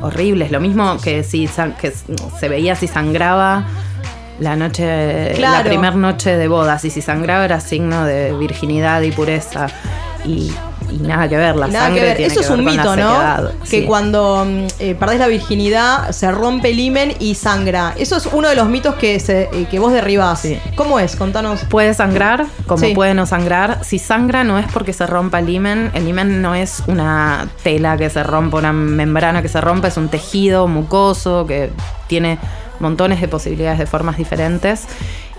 horribles. 0.01 0.51
Lo 0.51 0.60
mismo 0.60 0.98
que 1.03 1.24
si 1.24 1.48
que 1.79 1.91
se 2.39 2.50
veía 2.50 2.75
si 2.75 2.88
sangraba 2.88 3.68
la 4.39 4.55
noche, 4.55 5.38
la 5.39 5.63
primera 5.63 5.96
noche 5.96 6.36
de 6.38 6.48
bodas 6.48 6.86
y 6.86 6.89
si 6.89 7.01
sangraba 7.01 7.46
era 7.46 7.60
signo 7.60 8.05
de 8.05 8.34
virginidad 8.34 9.01
y 9.01 9.12
pureza 9.12 9.67
y, 10.25 10.51
y 10.91 10.98
nada 11.01 11.27
que 11.29 11.38
ver. 11.38 11.55
La 11.55 11.67
nada 11.67 11.86
sangre 11.86 12.00
que 12.01 12.05
ver. 12.08 12.17
tiene 12.17 12.31
Eso 12.34 12.41
que 12.41 12.46
es 12.46 12.51
un 12.51 12.65
ver 12.65 12.75
mito, 12.75 12.96
¿no? 12.96 13.17
Que 13.69 13.81
Sí. 13.81 13.84
cuando 13.86 14.46
mm, 14.46 14.65
eh, 14.79 14.96
perdés 14.96 15.19
la 15.19 15.27
virginidad 15.27 16.12
se 16.12 16.31
rompe 16.31 16.69
el 16.72 16.79
himen 16.79 17.13
y 17.19 17.36
sangra. 17.36 17.93
Eso 17.98 18.17
es 18.17 18.27
uno 18.31 18.50
de 18.50 18.55
los 18.55 18.67
mitos 18.67 18.96
que, 18.96 19.19
se, 19.19 19.43
eh, 19.53 19.67
que 19.69 19.79
vos 19.79 19.91
derribás. 19.93 20.39
Sí. 20.41 20.60
¿Cómo 20.75 21.00
es? 21.00 21.15
Contanos. 21.15 21.62
Puede 21.69 21.93
sangrar, 21.93 22.46
como 22.65 22.86
Sí. 22.86 22.93
puede 22.93 23.13
no 23.13 23.25
sangrar. 23.25 23.79
Si 23.84 24.00
sangra 24.00 24.43
no 24.43 24.58
es 24.60 24.65
porque 24.74 24.93
se 24.93 25.05
rompa 25.05 25.39
el 25.39 25.50
himen. 25.50 25.91
El 25.93 26.08
himen 26.08 26.41
no 26.41 26.55
es 26.55 26.81
una 26.88 27.48
tela 27.63 27.96
que 27.98 28.10
se 28.10 28.24
rompa, 28.24 28.58
una 28.58 28.74
membrana 28.74 29.41
que 29.41 29.48
se 29.50 29.62
rompa, 29.62 29.89
es 29.89 29.98
un 29.98 30.10
tejido 30.10 30.67
mucoso 30.67 31.46
que 31.46 31.72
tiene 32.08 32.39
montones 32.79 33.21
de 33.21 33.27
posibilidades 33.27 33.79
de 33.79 33.86
formas 33.86 34.17
diferentes. 34.17 34.86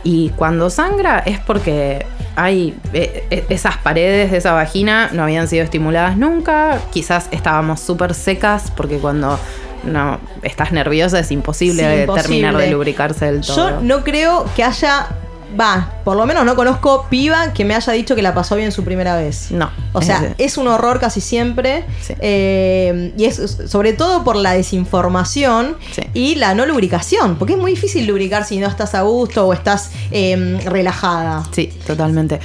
Y 0.03 0.31
cuando 0.31 0.71
sangra 0.71 1.19
es 1.19 1.39
porque 1.41 2.07
hay 2.37 2.75
eh, 2.95 3.27
eh, 3.31 3.45
esas 3.51 3.77
paredes 3.77 4.31
de 4.31 4.39
esa 4.39 4.53
vagina 4.53 5.11
no 5.13 5.23
habían 5.25 5.47
sido 5.49 5.63
estimuladas 5.63 6.17
nunca. 6.17 6.79
Quizás 6.91 7.29
estábamos 7.33 7.81
súper 7.81 8.15
secas 8.15 8.71
porque 8.75 8.97
cuando 8.99 9.39
no 9.85 10.19
estás 10.43 10.73
nerviosa 10.73 11.19
es 11.19 11.31
imposible, 11.31 11.83
Sí, 11.83 12.01
imposible. 12.03 12.23
terminar 12.23 12.57
de 12.57 12.71
lubricarse 12.71 13.27
del 13.27 13.41
todo. 13.43 13.71
Yo 13.71 13.81
no 13.83 14.05
creo 14.05 14.47
que 14.57 14.65
haya. 14.65 15.07
Va, 15.59 15.95
por 16.05 16.17
lo 16.17 16.27
menos 16.27 16.45
no 16.45 16.55
conozco 16.55 17.07
piba 17.11 17.53
que 17.53 17.65
me 17.65 17.75
haya 17.75 17.93
dicho 17.93 18.15
que 18.15 18.23
la 18.23 18.35
pasó 18.35 18.57
bien 18.57 18.73
su 18.73 18.85
primera 18.85 19.17
vez. 19.17 19.51
No. 19.51 19.71
O 19.93 20.03
sea, 20.03 20.35
es 20.39 20.57
un 20.59 20.69
horror 20.69 21.01
casi 21.01 21.21
siempre. 21.21 21.85
Sí. 22.01 22.15
Eh, 22.21 23.13
y 23.17 23.25
es 23.25 23.59
sobre 23.67 23.93
todo 23.93 24.23
por 24.23 24.37
la 24.37 24.53
desinformación 24.53 25.77
Sí. 25.93 26.03
y 26.15 26.35
la 26.37 26.55
no 26.55 26.67
lubricación. 26.67 27.37
Porque 27.37 27.55
es 27.55 27.59
muy 27.59 27.73
difícil 27.73 28.07
lubricar 28.07 28.45
si 28.45 28.59
no 28.59 28.69
estás 28.69 28.95
a 28.95 29.03
gusto 29.03 29.47
o 29.47 29.53
estás 29.53 29.91
eh, 30.11 30.61
relajada. 30.65 31.43
Sí, 31.53 31.73
totalmente. 31.87 32.41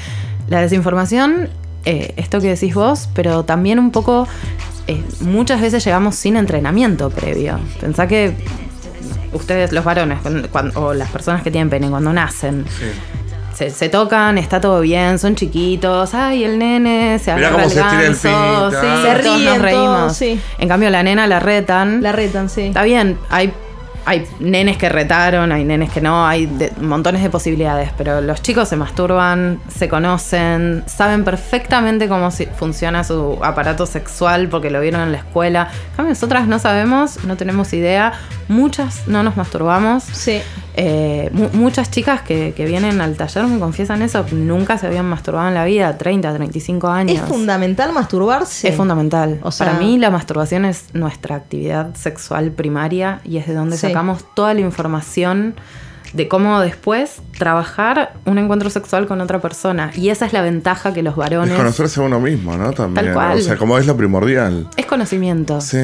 La 0.47 0.61
desinformación, 0.61 1.49
eh, 1.85 2.13
esto 2.17 2.39
que 2.41 2.47
decís 2.47 2.73
vos, 2.73 3.09
pero 3.13 3.45
también 3.45 3.79
un 3.79 3.91
poco, 3.91 4.27
eh, 4.87 5.03
muchas 5.21 5.61
veces 5.61 5.83
llegamos 5.85 6.15
sin 6.15 6.35
entrenamiento 6.35 7.09
previo. 7.09 7.59
Pensá 7.79 8.07
que 8.07 8.35
ustedes, 9.35 9.71
los 9.71 9.83
varones, 9.83 10.19
cuando- 10.21 10.49
cuando- 10.49 10.79
o 10.81 10.93
las 10.93 11.09
personas 11.11 11.41
que 11.43 11.51
tienen 11.51 11.69
pene, 11.69 11.89
cuando 11.89 12.11
nacen, 12.13 12.65
se, 13.53 13.69
se 13.69 13.87
tocan, 13.89 14.37
está 14.37 14.59
todo 14.59 14.81
bien, 14.81 15.17
son 15.17 15.35
chiquitos, 15.35 16.13
ay, 16.13 16.43
el 16.43 16.59
nene 16.59 17.19
se 17.19 17.33
Mirá 17.35 17.47
agarra 17.47 17.63
cómo 17.63 17.69
se 17.73 17.81
tira 17.81 17.99
el 18.01 18.05
ganso, 18.07 18.29
pito. 18.29 18.71
sí, 18.71 18.75
Se 18.87 19.13
todos 19.23 19.37
ríen, 19.37 19.53
nos 19.53 19.61
reímos. 19.61 20.17
sí. 20.17 20.41
En 20.57 20.67
cambio, 20.67 20.89
la 20.89 21.03
nena 21.03 21.25
la 21.27 21.39
retan. 21.39 22.01
La 22.03 22.11
retan, 22.11 22.49
sí. 22.49 22.61
Está 22.63 22.83
bien, 22.83 23.17
hay, 23.29 23.53
hay 24.05 24.27
nenes 24.39 24.77
que 24.77 24.87
retaron, 24.89 25.51
hay 25.51 25.63
nenes 25.65 25.91
que 25.91 25.99
no, 26.01 26.27
hay 26.27 26.45
de- 26.45 26.71
montones 26.81 27.23
de 27.23 27.29
posibilidades, 27.29 27.89
pero 27.97 28.21
los 28.21 28.41
chicos 28.41 28.69
se 28.69 28.75
masturban, 28.75 29.59
se 29.67 29.89
conocen, 29.89 30.83
saben 30.85 31.23
perfectamente 31.23 32.07
cómo 32.07 32.29
si- 32.31 32.45
funciona 32.45 33.03
su 33.03 33.39
aparato 33.43 33.85
sexual 33.85 34.47
porque 34.49 34.69
lo 34.69 34.79
vieron 34.81 35.01
en 35.01 35.11
la 35.11 35.17
escuela. 35.19 35.69
En 35.97 36.07
nosotras 36.07 36.47
no 36.47 36.59
sabemos, 36.59 37.23
no 37.25 37.35
tenemos 37.37 37.73
idea, 37.73 38.13
muchas 38.47 39.07
no 39.07 39.23
nos 39.23 39.37
masturbamos. 39.37 40.03
Sí. 40.03 40.41
Eh, 40.77 41.29
mu- 41.31 41.49
muchas 41.53 41.89
chicas 41.89 42.21
que, 42.21 42.53
que 42.55 42.65
vienen 42.65 42.99
al 42.99 43.15
taller 43.15 43.45
me 43.47 43.59
confiesan 43.59 44.01
eso, 44.01 44.25
nunca 44.33 44.77
se 44.77 44.87
habían 44.87 45.05
masturbado 45.05 45.47
en 45.47 45.53
la 45.53 45.63
vida, 45.63 45.97
30, 45.97 46.33
35 46.33 46.87
años. 46.89 47.15
Es 47.15 47.21
fundamental 47.21 47.93
masturbarse. 47.93 48.67
Es 48.67 48.75
fundamental. 48.75 49.39
O 49.43 49.51
sea- 49.51 49.67
Para 49.67 49.79
mí 49.79 49.97
la 49.97 50.09
masturbación 50.09 50.65
es 50.65 50.85
nuestra 50.93 51.35
actividad 51.37 51.95
sexual 51.95 52.51
primaria 52.51 53.21
y 53.23 53.37
es 53.37 53.47
de 53.47 53.53
donde 53.53 53.77
Sí. 53.77 53.87
sacamos 53.87 54.25
toda 54.35 54.53
la 54.53 54.59
información 54.61 55.55
de 56.13 56.27
cómo 56.27 56.59
después 56.61 57.21
trabajar 57.37 58.13
un 58.25 58.37
encuentro 58.37 58.69
sexual 58.69 59.05
con 59.07 59.21
otra 59.21 59.39
persona. 59.39 59.91
Y 59.95 60.09
esa 60.09 60.25
es 60.25 60.33
la 60.33 60.41
ventaja 60.41 60.93
que 60.93 61.03
los 61.03 61.13
Es 61.13 61.17
varones... 61.17 61.55
conocerse 61.57 61.99
a 61.99 62.03
uno 62.03 62.19
mismo, 62.19 62.55
¿no? 62.57 62.71
También. 62.73 63.05
Tal 63.05 63.13
cual. 63.13 63.37
O 63.37 63.41
sea, 63.41 63.57
como 63.57 63.77
es 63.77 63.85
lo 63.85 63.95
primordial. 63.97 64.69
Es 64.77 64.85
conocimiento. 64.85 65.59
Sí. 65.61 65.77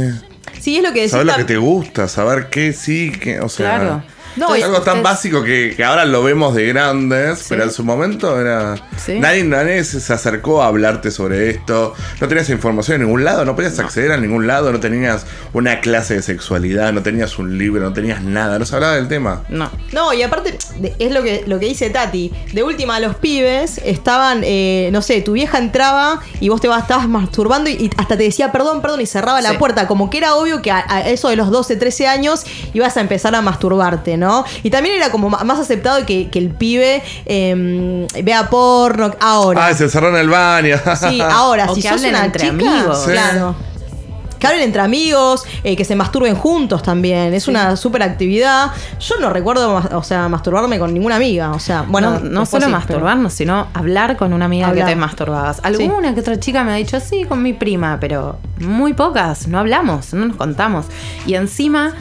Sí, 0.59 0.77
es 0.77 0.83
lo 0.83 0.89
que 0.89 0.99
decís. 0.99 1.11
Saber 1.11 1.25
lo 1.27 1.35
que 1.35 1.43
te 1.45 1.57
gusta, 1.57 2.07
saber 2.07 2.49
qué 2.49 2.71
sí, 2.73 3.11
qué. 3.21 3.39
O 3.41 3.49
sea. 3.49 3.77
Claro. 3.79 4.03
No, 4.35 4.55
es 4.55 4.63
algo 4.63 4.81
tan 4.81 5.03
básico 5.03 5.43
que, 5.43 5.73
que 5.75 5.83
ahora 5.83 6.05
lo 6.05 6.23
vemos 6.23 6.55
de 6.55 6.65
grandes, 6.67 7.45
pero 7.49 7.63
en 7.63 7.71
su 7.71 7.83
momento 7.83 8.39
era. 8.39 8.75
Sí. 8.97 9.19
Nadie, 9.19 9.43
nadie 9.43 9.83
se 9.83 10.13
acercó 10.13 10.61
a 10.63 10.67
hablarte 10.67 11.11
sobre 11.11 11.49
esto. 11.49 11.93
No 12.19 12.27
tenías 12.27 12.49
información 12.49 12.95
en 13.01 13.07
ningún 13.07 13.23
lado, 13.23 13.45
no 13.45 13.55
podías 13.55 13.77
acceder 13.79 14.11
a 14.11 14.17
ningún 14.17 14.47
lado, 14.47 14.71
no 14.71 14.79
tenías 14.79 15.25
una 15.53 15.79
clase 15.81 16.15
de 16.15 16.21
sexualidad, 16.21 16.93
no 16.93 17.01
tenías 17.03 17.37
un 17.39 17.57
libro, 17.57 17.81
no 17.83 17.93
tenías 17.93 18.21
nada, 18.21 18.57
no 18.59 18.65
se 18.65 18.75
hablaba 18.75 18.95
del 18.95 19.07
tema. 19.07 19.43
No. 19.49 19.69
No, 19.91 20.13
y 20.13 20.21
aparte, 20.23 20.57
es 20.99 21.11
lo 21.11 21.23
que, 21.23 21.43
lo 21.47 21.59
que 21.59 21.65
dice 21.67 21.89
Tati. 21.89 22.31
De 22.53 22.63
última, 22.63 22.99
los 22.99 23.15
pibes 23.15 23.79
estaban, 23.83 24.41
eh, 24.43 24.89
no 24.91 25.01
sé, 25.01 25.21
tu 25.21 25.33
vieja 25.33 25.57
entraba 25.57 26.21
y 26.39 26.49
vos 26.49 26.61
te 26.61 26.67
vas- 26.67 26.81
estabas 26.83 27.07
masturbando 27.07 27.69
y, 27.69 27.73
y 27.73 27.89
hasta 27.97 28.17
te 28.17 28.23
decía 28.23 28.51
perdón, 28.51 28.81
perdón 28.81 29.01
y 29.01 29.05
cerraba 29.05 29.41
la 29.41 29.57
puerta. 29.57 29.87
Como 29.87 30.09
que 30.09 30.17
era 30.17 30.35
obvio 30.35 30.61
que 30.61 30.71
a, 30.71 30.83
a 30.87 31.07
eso 31.09 31.29
de 31.29 31.35
los 31.35 31.51
12, 31.51 31.75
13 31.75 32.07
años 32.07 32.43
ibas 32.73 32.97
a 32.97 33.01
empezar 33.01 33.35
a 33.35 33.41
masturbarte, 33.41 34.17
¿no? 34.17 34.20
Y 34.63 34.69
también 34.69 34.95
era 34.95 35.11
como 35.11 35.29
más 35.29 35.59
aceptado 35.59 36.05
que, 36.05 36.29
que 36.29 36.39
el 36.39 36.49
pibe 36.49 37.01
eh, 37.25 38.07
vea 38.23 38.49
porno. 38.49 39.11
Ahora. 39.19 39.67
Ah, 39.67 39.73
se 39.73 39.85
encerró 39.85 40.09
en 40.09 40.17
el 40.17 40.29
baño. 40.29 40.77
Sí, 40.99 41.21
ahora, 41.31 41.65
O 41.69 41.75
si 41.75 41.81
que 41.81 41.89
sos 41.89 41.97
hablen 41.97 42.15
una 42.15 42.25
entre 42.25 42.49
chica, 42.49 42.53
amigos. 42.53 43.03
Sí. 43.05 43.11
claro. 43.11 43.55
Que 44.39 44.47
hablen 44.47 44.63
entre 44.63 44.81
amigos, 44.81 45.43
eh, 45.63 45.75
que 45.75 45.85
se 45.85 45.95
masturben 45.95 46.33
juntos 46.35 46.81
también. 46.81 47.31
Es 47.35 47.47
una 47.47 47.75
súper 47.77 48.01
actividad. 48.01 48.71
Yo 48.99 49.19
no 49.19 49.29
recuerdo, 49.29 49.83
o 49.93 50.01
sea, 50.01 50.27
masturbarme 50.29 50.79
con 50.79 50.91
ninguna 50.95 51.17
amiga. 51.17 51.51
O 51.51 51.59
sea, 51.59 51.85
bueno, 51.87 52.19
no, 52.19 52.47
solo 52.47 52.65
sí, 52.65 52.71
masturbarnos, 52.71 53.33
sino 53.33 53.67
hablar 53.75 54.17
con 54.17 54.33
una 54.33 54.45
amiga 54.45 54.69
Hablar. 54.69 54.87
que 54.87 54.93
te 54.93 54.99
masturbabas. 54.99 55.59
Alguna 55.61 56.15
que 56.15 56.21
otra 56.21 56.39
chica 56.39 56.63
me 56.63 56.71
ha 56.71 56.75
dicho, 56.75 56.99
sí, 56.99 57.23
con 57.25 57.43
mi 57.43 57.53
prima, 57.53 57.99
pero 58.01 58.39
muy 58.59 58.93
pocas, 58.93 59.47
no 59.47 59.59
hablamos, 59.59 60.11
no 60.15 60.25
nos 60.25 60.37
contamos. 60.37 60.87
Y 61.27 61.35
encima 61.35 61.93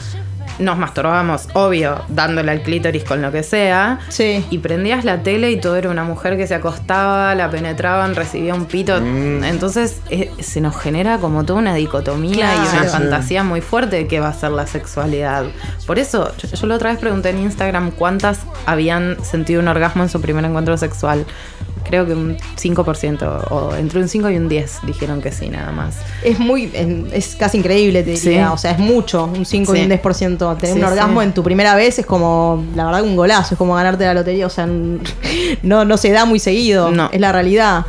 nos 0.61 0.77
masturbábamos, 0.77 1.47
obvio, 1.53 2.01
dándole 2.07 2.51
al 2.51 2.61
clítoris 2.61 3.03
con 3.03 3.21
lo 3.21 3.31
que 3.31 3.43
sea. 3.43 3.99
Sí. 4.09 4.45
Y 4.49 4.59
prendías 4.59 5.03
la 5.05 5.23
tele 5.23 5.51
y 5.51 5.59
todo 5.59 5.75
era 5.75 5.89
una 5.89 6.03
mujer 6.03 6.37
que 6.37 6.47
se 6.47 6.55
acostaba, 6.55 7.35
la 7.35 7.49
penetraban, 7.49 8.15
recibía 8.15 8.53
un 8.53 8.65
pito. 8.65 8.99
Mm. 9.01 9.43
Entonces 9.43 10.01
eh, 10.09 10.31
se 10.39 10.61
nos 10.61 10.77
genera 10.79 11.17
como 11.17 11.43
toda 11.43 11.59
una 11.59 11.73
dicotomía 11.75 12.55
y 12.55 12.59
una 12.59 12.71
Sí, 12.71 12.77
sí. 12.85 12.87
fantasía 12.91 13.43
muy 13.43 13.61
fuerte 13.61 13.97
de 13.97 14.07
qué 14.07 14.19
va 14.19 14.29
a 14.29 14.33
ser 14.33 14.51
la 14.51 14.67
sexualidad. 14.67 15.45
Por 15.85 15.99
eso, 15.99 16.31
yo, 16.37 16.47
yo 16.47 16.67
la 16.67 16.75
otra 16.75 16.91
vez 16.91 16.99
pregunté 16.99 17.29
en 17.29 17.39
Instagram 17.39 17.91
cuántas 17.91 18.39
habían 18.65 19.17
sentido 19.23 19.61
un 19.61 19.67
orgasmo 19.67 20.03
en 20.03 20.09
su 20.09 20.21
primer 20.21 20.45
encuentro 20.45 20.77
sexual. 20.77 21.25
Creo 21.91 22.05
que 22.05 22.13
un 22.13 22.37
5%, 22.37 23.47
o 23.49 23.75
entre 23.75 23.99
un 23.99 24.07
5 24.07 24.29
y 24.29 24.37
un 24.37 24.47
10 24.47 24.79
dijeron 24.87 25.21
que 25.21 25.33
sí, 25.33 25.49
nada 25.49 25.73
más. 25.73 25.97
Es 26.23 26.39
muy, 26.39 26.71
es 27.11 27.35
casi 27.35 27.57
increíble, 27.57 28.01
te 28.01 28.11
diría. 28.11 28.47
Sí. 28.47 28.53
O 28.53 28.57
sea, 28.57 28.71
es 28.71 28.79
mucho, 28.79 29.25
un 29.25 29.45
5 29.45 29.75
y 29.75 29.81
un 29.81 29.89
10%. 29.89 30.57
Tener 30.57 30.73
Sí, 30.73 30.79
un 30.79 30.85
orgasmo 30.85 31.21
en 31.21 31.33
tu 31.33 31.43
primera 31.43 31.75
vez 31.75 31.99
es 31.99 32.05
como, 32.05 32.63
la 32.75 32.85
verdad, 32.85 33.03
un 33.03 33.17
golazo. 33.17 33.55
Es 33.55 33.57
como 33.57 33.75
ganarte 33.75 34.05
la 34.05 34.13
lotería. 34.13 34.47
O 34.47 34.49
sea, 34.49 34.69
no, 35.63 35.83
no 35.83 35.97
se 35.97 36.11
da 36.11 36.23
muy 36.23 36.39
seguido. 36.39 36.91
No. 36.91 37.09
Es 37.11 37.19
la 37.19 37.33
realidad. 37.33 37.85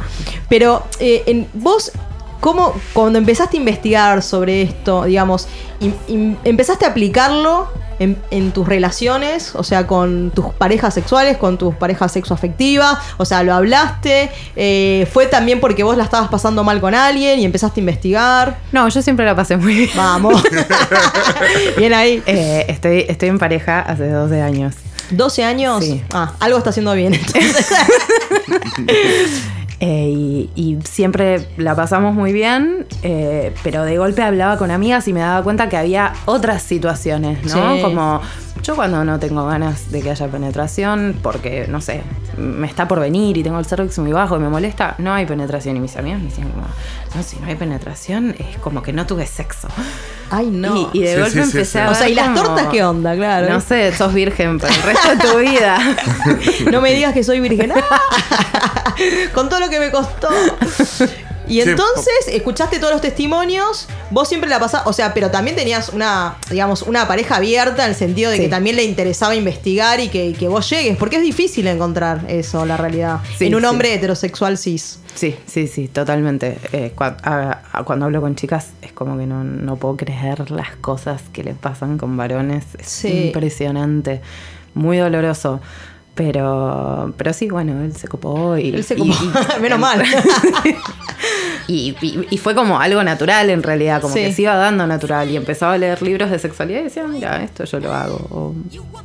Pero 0.48 0.82
eh, 0.98 1.22
en, 1.26 1.46
vos, 1.54 1.92
¿cómo, 2.42 2.74
cuando 2.92 3.20
empezaste 3.20 3.56
a 3.56 3.60
investigar 3.60 4.20
sobre 4.20 4.62
esto, 4.62 5.04
digamos, 5.04 5.46
empezaste 6.42 6.84
a 6.84 6.88
aplicarlo 6.88 7.68
en, 8.00 8.18
en 8.32 8.50
tus 8.50 8.66
relaciones, 8.66 9.54
o 9.54 9.62
sea, 9.62 9.86
con 9.86 10.32
tus 10.32 10.46
parejas 10.46 10.92
sexuales, 10.92 11.36
con 11.36 11.56
tus 11.56 11.72
parejas 11.76 12.10
sexoafectivas, 12.10 12.98
o 13.16 13.24
sea, 13.24 13.44
lo 13.44 13.54
hablaste, 13.54 14.28
eh, 14.56 15.08
fue 15.12 15.26
también 15.26 15.60
porque 15.60 15.84
vos 15.84 15.96
la 15.96 16.02
estabas 16.02 16.28
pasando 16.30 16.64
mal 16.64 16.80
con 16.80 16.96
alguien 16.96 17.38
y 17.38 17.44
empezaste 17.44 17.78
a 17.78 17.82
investigar. 17.82 18.58
No, 18.72 18.88
yo 18.88 19.02
siempre 19.02 19.24
la 19.24 19.36
pasé 19.36 19.56
muy 19.56 19.74
bien. 19.74 19.90
Vamos. 19.94 20.42
Bien 21.76 21.94
ahí. 21.94 22.24
Eh, 22.26 22.66
estoy, 22.68 23.04
estoy 23.08 23.28
en 23.28 23.38
pareja 23.38 23.80
hace 23.82 24.08
12 24.08 24.42
años. 24.42 24.74
12 25.10 25.44
años. 25.44 25.84
Sí. 25.84 26.02
Ah, 26.12 26.32
algo 26.40 26.58
está 26.58 26.70
haciendo 26.70 26.92
bien. 26.94 27.14
entonces. 27.14 27.68
Eh, 29.84 30.10
y, 30.14 30.50
y 30.54 30.78
siempre 30.84 31.48
la 31.56 31.74
pasamos 31.74 32.14
muy 32.14 32.32
bien, 32.32 32.86
eh, 33.02 33.52
pero 33.64 33.84
de 33.84 33.98
golpe 33.98 34.22
hablaba 34.22 34.56
con 34.56 34.70
amigas 34.70 35.08
y 35.08 35.12
me 35.12 35.18
daba 35.18 35.42
cuenta 35.42 35.68
que 35.68 35.76
había 35.76 36.12
otras 36.24 36.62
situaciones, 36.62 37.42
¿no? 37.52 37.74
Sí. 37.74 37.82
Como 37.82 38.20
yo 38.62 38.76
cuando 38.76 39.04
no 39.04 39.18
tengo 39.18 39.44
ganas 39.44 39.90
de 39.90 40.00
que 40.00 40.10
haya 40.12 40.28
penetración, 40.28 41.16
porque, 41.20 41.66
no 41.68 41.80
sé, 41.80 42.02
me 42.38 42.68
está 42.68 42.86
por 42.86 43.00
venir 43.00 43.36
y 43.36 43.42
tengo 43.42 43.58
el 43.58 43.64
cervix 43.66 43.98
muy 43.98 44.12
bajo 44.12 44.36
y 44.36 44.38
me 44.38 44.48
molesta, 44.48 44.94
no 44.98 45.12
hay 45.12 45.26
penetración. 45.26 45.76
Y 45.76 45.80
mis 45.80 45.96
amigas 45.96 46.20
me 46.20 46.26
decían 46.28 46.50
como, 46.50 46.66
no, 47.16 47.22
si 47.24 47.38
no 47.40 47.46
hay 47.48 47.56
penetración 47.56 48.36
es 48.38 48.56
como 48.58 48.82
que 48.84 48.92
no 48.92 49.04
tuve 49.04 49.26
sexo. 49.26 49.66
Ay, 50.30 50.46
no. 50.46 50.90
Y, 50.92 50.98
y 50.98 51.02
de 51.02 51.08
Sí, 51.14 51.20
golpe 51.20 51.30
sí, 51.32 51.38
empecé 51.40 51.64
sí. 51.64 51.78
a 51.78 51.90
o 51.90 51.94
sea, 51.96 52.08
¿y 52.08 52.14
las 52.14 52.28
como- 52.28 52.40
tortas 52.42 52.66
qué 52.68 52.84
onda? 52.84 53.16
Claro. 53.16 53.48
No 53.52 53.60
sé, 53.60 53.92
sos 53.92 54.14
virgen 54.14 54.60
para 54.60 54.72
el 54.72 54.82
resto 54.82 55.08
de 55.08 55.16
tu 55.16 55.38
vida. 55.38 55.78
No 56.70 56.80
me 56.80 56.94
digas 56.94 57.12
que 57.12 57.24
soy 57.24 57.40
virgen. 57.40 57.72
¡Ah! 58.98 59.30
Con 59.34 59.48
todo 59.48 59.60
lo 59.60 59.68
que 59.70 59.78
me 59.80 59.90
costó. 59.90 60.28
Y 61.48 61.60
Sí, 61.60 61.68
entonces, 61.70 62.14
escuchaste 62.28 62.78
todos 62.78 62.92
los 62.92 63.02
testimonios, 63.02 63.88
vos 64.10 64.28
siempre 64.28 64.48
la 64.48 64.60
pasás, 64.60 64.82
o 64.86 64.92
sea, 64.92 65.12
pero 65.12 65.30
también 65.30 65.56
tenías 65.56 65.88
una, 65.88 66.36
digamos, 66.48 66.82
una 66.82 67.08
pareja 67.08 67.36
abierta 67.36 67.82
en 67.84 67.90
el 67.90 67.96
sentido 67.96 68.30
de 68.30 68.36
Sí. 68.36 68.44
que 68.44 68.48
también 68.48 68.76
le 68.76 68.84
interesaba 68.84 69.34
investigar 69.34 69.98
y 69.98 70.08
que, 70.08 70.34
que 70.34 70.46
vos 70.46 70.70
llegues, 70.70 70.96
porque 70.96 71.16
es 71.16 71.22
difícil 71.22 71.66
encontrar 71.66 72.24
eso, 72.28 72.64
la 72.64 72.76
realidad, 72.76 73.18
Sí, 73.36 73.46
en 73.46 73.56
un 73.56 73.62
sí. 73.62 73.66
hombre 73.66 73.92
heterosexual 73.92 74.56
cis. 74.56 75.00
Sí, 75.14 75.34
sí, 75.46 75.66
sí, 75.66 75.88
totalmente. 75.88 76.58
Eh, 76.72 76.92
cua- 76.96 77.16
a- 77.24 77.60
a- 77.72 77.82
cuando 77.82 78.06
hablo 78.06 78.20
con 78.20 78.36
chicas 78.36 78.68
es 78.80 78.92
como 78.92 79.18
que 79.18 79.26
no, 79.26 79.42
no 79.42 79.76
puedo 79.76 79.96
creer 79.96 80.50
las 80.52 80.76
cosas 80.76 81.22
que 81.32 81.42
le 81.42 81.54
pasan 81.54 81.98
con 81.98 82.16
varones. 82.16 82.64
Es 82.78 82.86
Sí. 82.86 83.24
impresionante, 83.26 84.22
muy 84.74 84.96
doloroso. 84.96 85.60
Pero, 86.14 87.14
pero 87.16 87.32
sí, 87.32 87.48
bueno, 87.48 87.82
él 87.82 87.96
se 87.96 88.06
copó 88.06 88.56
y... 88.58 88.68
Él 88.68 88.84
se 88.84 88.94
y- 88.94 88.98
como, 88.98 89.14
y- 89.14 89.60
menos 89.62 89.78
mal. 89.78 90.02
Y, 91.68 91.94
y- 92.00 92.26
y 92.30 92.38
fue 92.38 92.54
como 92.54 92.80
algo 92.80 93.02
natural 93.04 93.50
en 93.50 93.62
realidad, 93.62 94.00
como 94.00 94.14
Sí. 94.14 94.20
que 94.24 94.32
se 94.32 94.42
iba 94.42 94.54
dando 94.56 94.86
natural. 94.86 95.30
Y 95.30 95.36
empezaba 95.36 95.74
a 95.74 95.78
leer 95.78 96.02
libros 96.02 96.30
de 96.30 96.38
sexualidad 96.38 96.80
y 96.80 96.84
decía, 96.84 97.04
mira, 97.04 97.42
esto 97.42 97.64
yo 97.64 97.80
lo 97.80 97.92
hago. 97.92 98.16
o 98.30 98.54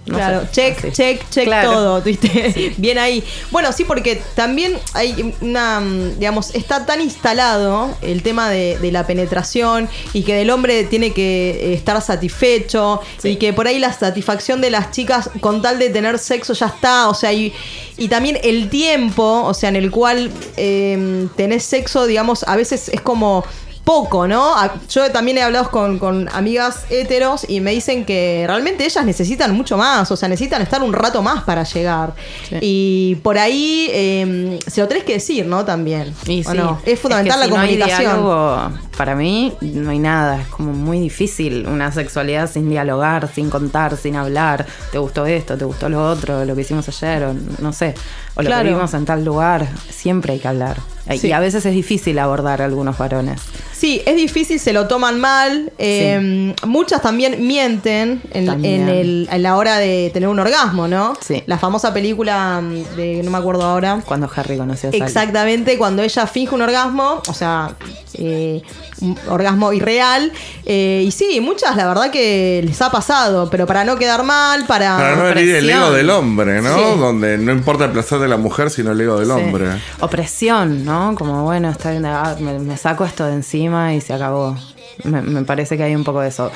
no 0.06 0.16
claro, 0.16 0.42
sé, 0.42 0.48
check, 0.52 0.78
así. 0.80 0.92
check, 0.92 1.30
check 1.30 1.44
Claro. 1.46 1.72
todo, 1.74 2.02
¿viste? 2.04 2.74
Bien 2.78 2.98
ahí. 2.98 3.24
Bueno, 3.52 3.72
sí, 3.74 3.84
porque 3.84 4.22
también 4.36 4.78
hay 4.94 5.34
una, 5.42 5.82
digamos, 6.18 6.56
está 6.56 6.86
tan 6.86 7.02
instalado 7.02 7.96
el 8.02 8.24
tema 8.24 8.50
de, 8.50 8.78
de 8.80 8.92
la 8.92 9.06
penetración 9.06 9.90
y 10.14 10.24
que 10.24 10.34
del 10.36 10.50
hombre 10.50 10.86
tiene 10.86 11.12
que 11.12 11.50
eh, 11.52 11.74
estar 11.74 12.02
satisfecho 12.02 13.02
y 13.24 13.36
que 13.38 13.52
por 13.54 13.68
ahí 13.68 13.80
la 13.80 13.92
satisfacción 13.94 14.62
de 14.62 14.70
las 14.70 14.92
chicas 14.92 15.30
con 15.42 15.62
tal 15.62 15.80
de 15.80 15.90
tener 15.90 16.20
sexo 16.20 16.54
ya 16.54 16.68
está, 16.68 17.10
o 17.10 17.14
sea, 17.14 17.34
y, 17.34 17.52
y 17.98 18.10
también 18.10 18.38
el 18.44 18.70
tiempo, 18.70 19.44
o 19.44 19.54
sea, 19.54 19.70
en 19.70 19.76
el 19.76 19.92
cual 19.92 20.32
eh, 20.56 21.28
tenés 21.36 21.64
sexo, 21.64 22.06
digamos, 22.06 22.44
a 22.48 22.56
veces 22.56 22.90
es 22.90 23.02
como 23.02 23.44
poco, 23.88 24.28
¿no? 24.28 24.54
Yo 24.90 25.10
también 25.12 25.38
he 25.38 25.42
hablado 25.44 25.72
con, 25.72 25.98
con 25.98 26.28
amigas 26.34 26.84
heteros 26.90 27.46
y 27.50 27.62
me 27.62 27.72
dicen 27.72 28.04
que 28.04 28.44
realmente 28.46 28.84
ellas 28.84 29.06
necesitan 29.06 29.56
mucho 29.56 29.78
más, 29.78 30.12
o 30.12 30.18
sea, 30.18 30.28
necesitan 30.28 30.62
estar 30.62 30.84
un 30.84 30.92
rato 30.92 31.22
más 31.22 31.44
para 31.46 31.64
llegar. 31.64 32.14
Sí. 32.50 32.58
Y 32.62 33.16
por 33.24 33.38
ahí 33.38 33.88
eh, 33.94 34.60
se 34.68 34.82
lo 34.82 34.90
tenés 34.90 35.06
que 35.06 35.14
decir, 35.14 35.46
¿no? 35.46 35.64
También. 35.64 36.14
Y 36.26 36.46
¿O 36.46 36.52
sí, 36.52 36.58
no? 36.58 36.82
Es 36.86 37.00
fundamental 37.00 37.40
que 37.40 37.40
la 37.40 37.46
si 37.46 37.52
no 37.54 37.60
hay 37.62 37.68
comunicación. 37.70 38.12
diálogo, 38.12 38.72
para 38.98 39.16
mí 39.16 39.54
no 39.62 39.90
hay 39.90 40.00
nada, 40.00 40.42
es 40.42 40.48
como 40.50 40.74
muy 40.74 41.00
difícil 41.00 41.66
una 41.66 41.90
sexualidad 41.94 42.52
sin 42.52 42.70
dialogar, 42.70 43.30
sin 43.34 43.50
contar, 43.50 43.96
sin 43.96 44.18
hablar. 44.18 44.66
¿Te 44.92 44.98
gustó 44.98 45.26
esto? 45.26 45.58
¿Te 45.58 45.64
gustó 45.64 45.88
lo 45.88 46.06
otro? 46.12 46.44
¿Lo 46.44 46.56
que 46.56 46.62
hicimos 46.64 46.90
ayer? 46.90 47.24
O 47.24 47.34
no 47.62 47.72
sé. 47.72 47.94
O 48.36 48.42
lo 48.42 48.48
Claro. 48.48 48.64
que 48.66 48.74
vimos 48.76 48.94
en 48.94 49.06
tal 49.06 49.24
lugar. 49.24 49.66
Siempre 49.90 50.34
hay 50.34 50.40
que 50.40 50.48
hablar. 50.50 50.76
Sí. 51.16 51.28
Y 51.28 51.32
a 51.32 51.40
veces 51.40 51.66
es 51.66 51.74
difícil 51.74 52.20
abordar 52.20 52.62
a 52.62 52.66
algunos 52.66 52.98
varones. 52.98 53.42
Sí, 53.74 54.02
es 54.06 54.16
difícil, 54.16 54.60
se 54.60 54.74
lo 54.74 54.88
toman 54.88 55.20
mal. 55.20 55.72
eh, 55.78 56.54
Muchas 56.66 57.02
también 57.02 57.46
mienten 57.48 58.22
en, 58.32 58.46
También. 58.48 58.82
en 58.82 58.90
el- 58.90 59.30
en 59.32 59.44
la 59.44 59.56
hora 59.56 59.78
de 59.78 60.10
tener 60.14 60.28
un 60.30 60.40
orgasmo, 60.40 60.88
¿no? 60.88 61.14
Sí. 61.22 61.44
La 61.46 61.58
famosa 61.60 61.94
película 61.94 62.60
mm, 62.62 62.96
de, 62.96 63.22
no 63.24 63.30
me 63.32 63.38
acuerdo 63.38 63.64
ahora. 63.64 64.02
Cuando 64.06 64.30
Harry 64.36 64.58
conoció 64.58 64.90
a 64.90 64.92
Sally. 64.92 65.04
Exactamente, 65.04 65.78
cuando 65.78 66.02
ella 66.02 66.26
finge 66.26 66.56
un 66.56 66.62
orgasmo, 66.64 67.22
o 67.28 67.34
sea, 67.34 67.76
eh, 68.16 68.62
un 69.02 69.16
orgasmo 69.30 69.72
irreal. 69.74 70.32
eh, 70.66 71.04
y 71.06 71.12
sí, 71.12 71.40
muchas 71.40 71.76
la 71.76 71.88
verdad 71.88 72.10
que 72.10 72.62
les 72.66 72.82
ha 72.82 72.90
pasado, 72.92 73.48
pero 73.50 73.68
para 73.68 73.84
no 73.86 73.96
quedar 73.98 74.24
mal, 74.24 74.66
para... 74.66 74.98
Para 74.98 75.16
no 75.16 75.28
herir 75.28 75.56
el 75.56 75.70
ego 75.70 75.92
del 75.92 76.10
hombre, 76.10 76.62
¿no? 76.62 76.76
Sí. 76.76 77.00
Donde 77.00 77.38
no 77.38 77.52
importa 77.52 77.86
el 77.86 77.92
placer 77.92 78.18
de 78.20 78.28
la 78.28 78.38
mujer, 78.38 78.72
sino 78.72 78.92
el 78.92 79.00
ego 79.02 79.20
del 79.20 79.28
Sí. 79.28 79.34
hombre. 79.34 79.68
Opresión, 80.00 80.84
¿no? 80.84 80.97
Como 81.16 81.44
bueno, 81.44 81.70
está 81.70 81.92
bien, 81.92 82.06
ah, 82.06 82.36
me, 82.40 82.78
saco 82.78 83.06
esto 83.06 83.26
de 83.26 83.34
encima 83.34 83.94
y 83.94 84.02
se 84.02 84.14
acabó. 84.14 84.56
Me, 85.04 85.44
parece 85.44 85.78
que 85.78 85.84
hay 85.84 85.96
un 85.96 86.04
poco 86.04 86.22
de 86.22 86.30
eso. 86.30 86.52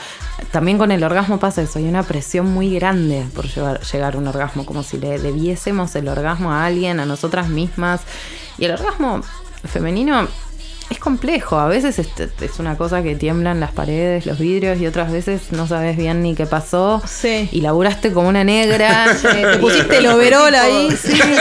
También 0.52 0.78
con 0.78 0.92
el 0.92 1.04
orgasmo 1.04 1.40
pasa 1.40 1.62
eso, 1.62 1.80
hay 1.80 1.88
una 1.88 2.04
presión 2.04 2.52
muy 2.52 2.74
grande 2.74 3.26
por 3.36 3.46
llegar 3.46 4.16
a 4.16 4.18
un 4.18 4.28
orgasmo, 4.28 4.66
como 4.66 4.84
si 4.84 4.98
le 4.98 5.20
debiésemos 5.20 5.96
el 5.96 6.08
orgasmo 6.08 6.52
a 6.52 6.66
alguien, 6.66 7.00
a 7.00 7.06
nosotras 7.06 7.50
mismas. 7.50 8.02
Y 8.58 8.66
el 8.66 8.72
orgasmo 8.72 9.22
femenino 9.64 10.28
es 10.92 11.00
complejo, 11.00 11.58
a 11.58 11.68
veces 11.68 12.00
es, 12.00 12.10
es 12.42 12.60
una 12.60 12.78
cosa 12.78 13.02
que 13.02 13.16
tiemblan 13.16 13.62
las 13.62 13.72
paredes, 13.72 14.26
los 14.26 14.38
vidrios, 14.38 14.80
y 14.80 14.88
otras 14.88 15.12
veces 15.12 15.52
no 15.52 15.66
sabes 15.66 15.96
bien 15.96 16.22
ni 16.22 16.36
qué 16.36 16.46
pasó. 16.46 17.02
Sí. 17.08 17.48
Y 17.52 17.62
laburaste 17.62 18.12
como 18.12 18.28
una 18.28 18.44
negra. 18.44 19.16
Te 19.22 19.58
pusiste 19.58 19.98
el 19.98 20.08
overol 20.08 20.54
ahí. 20.54 20.92
Sí. 20.92 21.20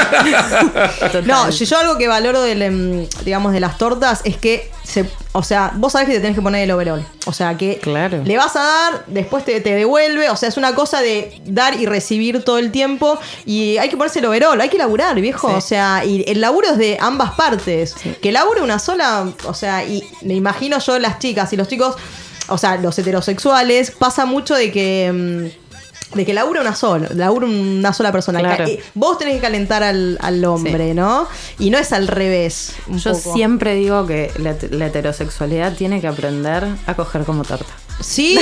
No, 1.24 1.50
yo, 1.50 1.64
yo 1.64 1.78
algo 1.78 1.98
que 1.98 2.08
valoro 2.08 2.42
del, 2.42 2.62
em, 2.62 3.06
digamos, 3.24 3.52
de 3.52 3.60
las 3.60 3.78
tortas 3.78 4.20
es 4.24 4.36
que, 4.36 4.70
se, 4.82 5.04
o 5.32 5.42
sea, 5.44 5.72
vos 5.76 5.92
sabés 5.92 6.08
que 6.08 6.14
te 6.14 6.20
tenés 6.20 6.36
que 6.36 6.42
poner 6.42 6.62
el 6.64 6.70
overol. 6.72 7.04
O 7.26 7.32
sea, 7.32 7.56
que 7.56 7.78
Claro. 7.78 8.22
le 8.24 8.36
vas 8.36 8.56
a 8.56 8.60
dar, 8.60 9.04
después 9.06 9.44
te, 9.44 9.60
te 9.60 9.74
devuelve. 9.74 10.28
O 10.30 10.36
sea, 10.36 10.48
es 10.48 10.56
una 10.56 10.74
cosa 10.74 11.00
de 11.00 11.40
dar 11.46 11.74
y 11.80 11.86
recibir 11.86 12.42
todo 12.42 12.58
el 12.58 12.72
tiempo. 12.72 13.18
Y 13.46 13.76
hay 13.78 13.88
que 13.88 13.96
ponerse 13.96 14.18
el 14.18 14.24
overol, 14.26 14.60
hay 14.60 14.68
que 14.68 14.78
laburar, 14.78 15.20
viejo. 15.20 15.48
Sí. 15.48 15.54
O 15.56 15.60
sea, 15.60 16.04
y 16.04 16.24
el 16.26 16.40
laburo 16.40 16.68
es 16.70 16.78
de 16.78 16.98
ambas 17.00 17.32
partes. 17.32 17.94
Que 18.20 18.32
labure 18.32 18.60
una 18.62 18.78
sola, 18.80 19.28
o 19.46 19.54
sea, 19.54 19.84
y 19.84 20.02
me 20.22 20.34
imagino 20.34 20.78
yo 20.80 20.98
las 20.98 21.18
chicas 21.20 21.52
y 21.52 21.56
los 21.56 21.68
chicos, 21.68 21.94
o 22.48 22.58
sea, 22.58 22.76
los 22.78 22.98
heterosexuales, 22.98 23.92
pasa 23.92 24.24
mucho 24.26 24.54
de 24.56 24.72
que... 24.72 25.52
de 26.14 26.26
que 26.26 26.34
labura 26.34 26.60
una 26.60 26.74
sola, 26.74 27.08
labura 27.14 27.46
una 27.46 27.92
sola 27.92 28.10
persona. 28.12 28.40
Claro. 28.40 28.66
Eh, 28.66 28.82
Vos 28.94 29.18
tenés 29.18 29.34
que 29.36 29.40
calentar 29.40 29.82
al, 29.82 30.18
al 30.20 30.44
hombre, 30.44 30.88
Sí. 30.88 30.94
¿no? 30.94 31.28
Y 31.58 31.70
no 31.70 31.78
es 31.78 31.92
al 31.92 32.08
revés. 32.08 32.74
un 32.88 32.98
Yo 32.98 33.12
poco. 33.12 33.32
siempre 33.34 33.74
digo 33.74 34.06
que 34.06 34.30
la, 34.38 34.56
la 34.70 34.86
heterosexualidad 34.86 35.74
tiene 35.76 36.00
que 36.00 36.08
aprender 36.08 36.66
a 36.86 36.94
coger 36.94 37.22
como 37.24 37.44
torta. 37.44 37.72
Sí, 38.00 38.38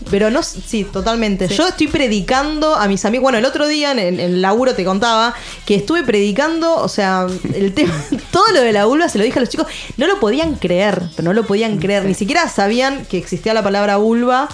pero 0.10 0.30
no, 0.30 0.42
sí, 0.42 0.84
totalmente. 0.84 1.46
Yo 1.48 1.68
estoy 1.68 1.86
predicando 1.86 2.74
a 2.74 2.88
mis 2.88 3.04
amigos. 3.04 3.22
Bueno, 3.22 3.38
el 3.38 3.44
otro 3.44 3.68
día 3.68 3.92
en, 3.92 3.98
en 4.00 4.20
el 4.20 4.42
laburo 4.42 4.74
te 4.74 4.84
contaba 4.84 5.34
que 5.64 5.76
estuve 5.76 6.02
predicando, 6.02 6.74
o 6.76 6.88
sea, 6.88 7.26
el 7.54 7.72
tema, 7.74 7.94
todo 8.32 8.44
lo 8.52 8.60
de 8.60 8.72
la 8.72 8.84
vulva 8.86 9.08
se 9.08 9.18
lo 9.18 9.24
dije 9.24 9.38
a 9.38 9.40
los 9.40 9.48
chicos, 9.48 9.66
no 9.96 10.06
lo 10.06 10.18
podían 10.20 10.56
creer, 10.56 11.00
pero 11.16 11.26
no 11.28 11.32
lo 11.32 11.46
podían 11.46 11.78
creer, 11.78 12.04
ni 12.04 12.14
siquiera 12.14 12.48
sabían 12.48 13.06
que 13.06 13.18
existía 13.18 13.54
la 13.54 13.62
palabra 13.62 13.96
vulva. 13.96 14.48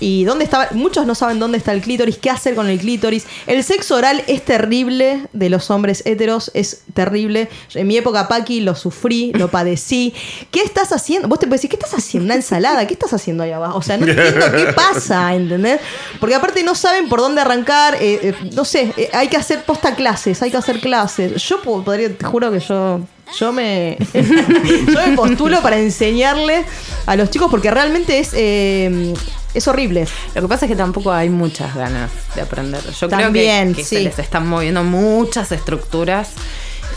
Y 0.00 0.24
dónde 0.24 0.44
estaba, 0.44 0.68
muchos 0.72 1.04
no 1.06 1.14
saben 1.14 1.38
dónde 1.38 1.58
está 1.58 1.72
el 1.72 1.82
clítoris, 1.82 2.16
qué 2.18 2.30
hacer 2.30 2.54
con 2.54 2.68
el 2.68 2.78
clítoris. 2.78 3.26
El 3.46 3.62
sexo 3.62 3.96
oral 3.96 4.22
es 4.26 4.42
terrible 4.44 5.20
de 5.32 5.50
los 5.50 5.70
hombres 5.70 6.02
heteros, 6.06 6.50
es 6.54 6.82
terrible. 6.94 7.48
En 7.74 7.86
mi 7.86 7.96
época, 7.98 8.26
Paqui, 8.26 8.60
lo 8.60 8.74
sufrí, 8.74 9.32
lo 9.34 9.48
padecí. 9.50 10.14
¿Qué 10.50 10.60
estás 10.62 10.92
haciendo? 10.92 11.28
Vos 11.28 11.38
te 11.38 11.46
puedes 11.46 11.60
decir, 11.60 11.70
¿qué 11.70 11.76
estás 11.76 11.94
haciendo? 11.98 12.24
¿Una 12.24 12.34
ensalada? 12.36 12.86
¿Qué 12.86 12.94
estás 12.94 13.12
haciendo 13.12 13.42
ahí 13.44 13.52
abajo? 13.52 13.78
O 13.78 13.82
sea, 13.82 13.96
no 13.98 14.06
entiendo 14.06 14.46
qué 14.52 14.72
pasa, 14.74 15.34
¿entendés? 15.34 15.80
Porque 16.18 16.34
aparte 16.34 16.62
no 16.62 16.74
saben 16.74 17.08
por 17.08 17.20
dónde 17.20 17.40
arrancar. 17.42 17.96
eh, 18.00 18.18
eh, 18.22 18.34
no 18.54 18.64
sé, 18.64 18.92
eh, 18.96 19.10
hay 19.12 19.28
que 19.28 19.36
hacer 19.36 19.62
posta 19.64 19.94
clases, 19.94 20.40
hay 20.42 20.50
que 20.50 20.56
hacer 20.56 20.80
clases. 20.80 21.42
Yo 21.46 21.60
po- 21.60 21.82
podría, 21.84 22.16
te 22.16 22.24
juro 22.24 22.50
que 22.50 22.60
yo. 22.60 23.00
Yo 23.38 23.52
me, 23.52 23.96
yo 24.14 25.06
me 25.06 25.14
postulo 25.14 25.60
para 25.62 25.78
enseñarle 25.78 26.64
a 27.06 27.14
los 27.14 27.30
chicos 27.30 27.48
porque 27.48 27.70
realmente 27.70 28.18
es, 28.18 28.30
eh, 28.34 29.14
es 29.54 29.68
horrible. 29.68 30.06
Lo 30.34 30.42
que 30.42 30.48
pasa 30.48 30.66
es 30.66 30.70
que 30.70 30.76
tampoco 30.76 31.12
hay 31.12 31.28
muchas 31.28 31.74
ganas 31.74 32.10
de 32.34 32.42
aprender. 32.42 32.82
Yo 32.82 33.08
También, 33.08 33.72
creo 33.72 33.76
que, 33.76 33.82
que 33.82 33.88
sí. 33.88 33.96
se 33.96 34.02
les 34.02 34.18
están 34.18 34.46
moviendo 34.48 34.84
muchas 34.84 35.52
estructuras 35.52 36.30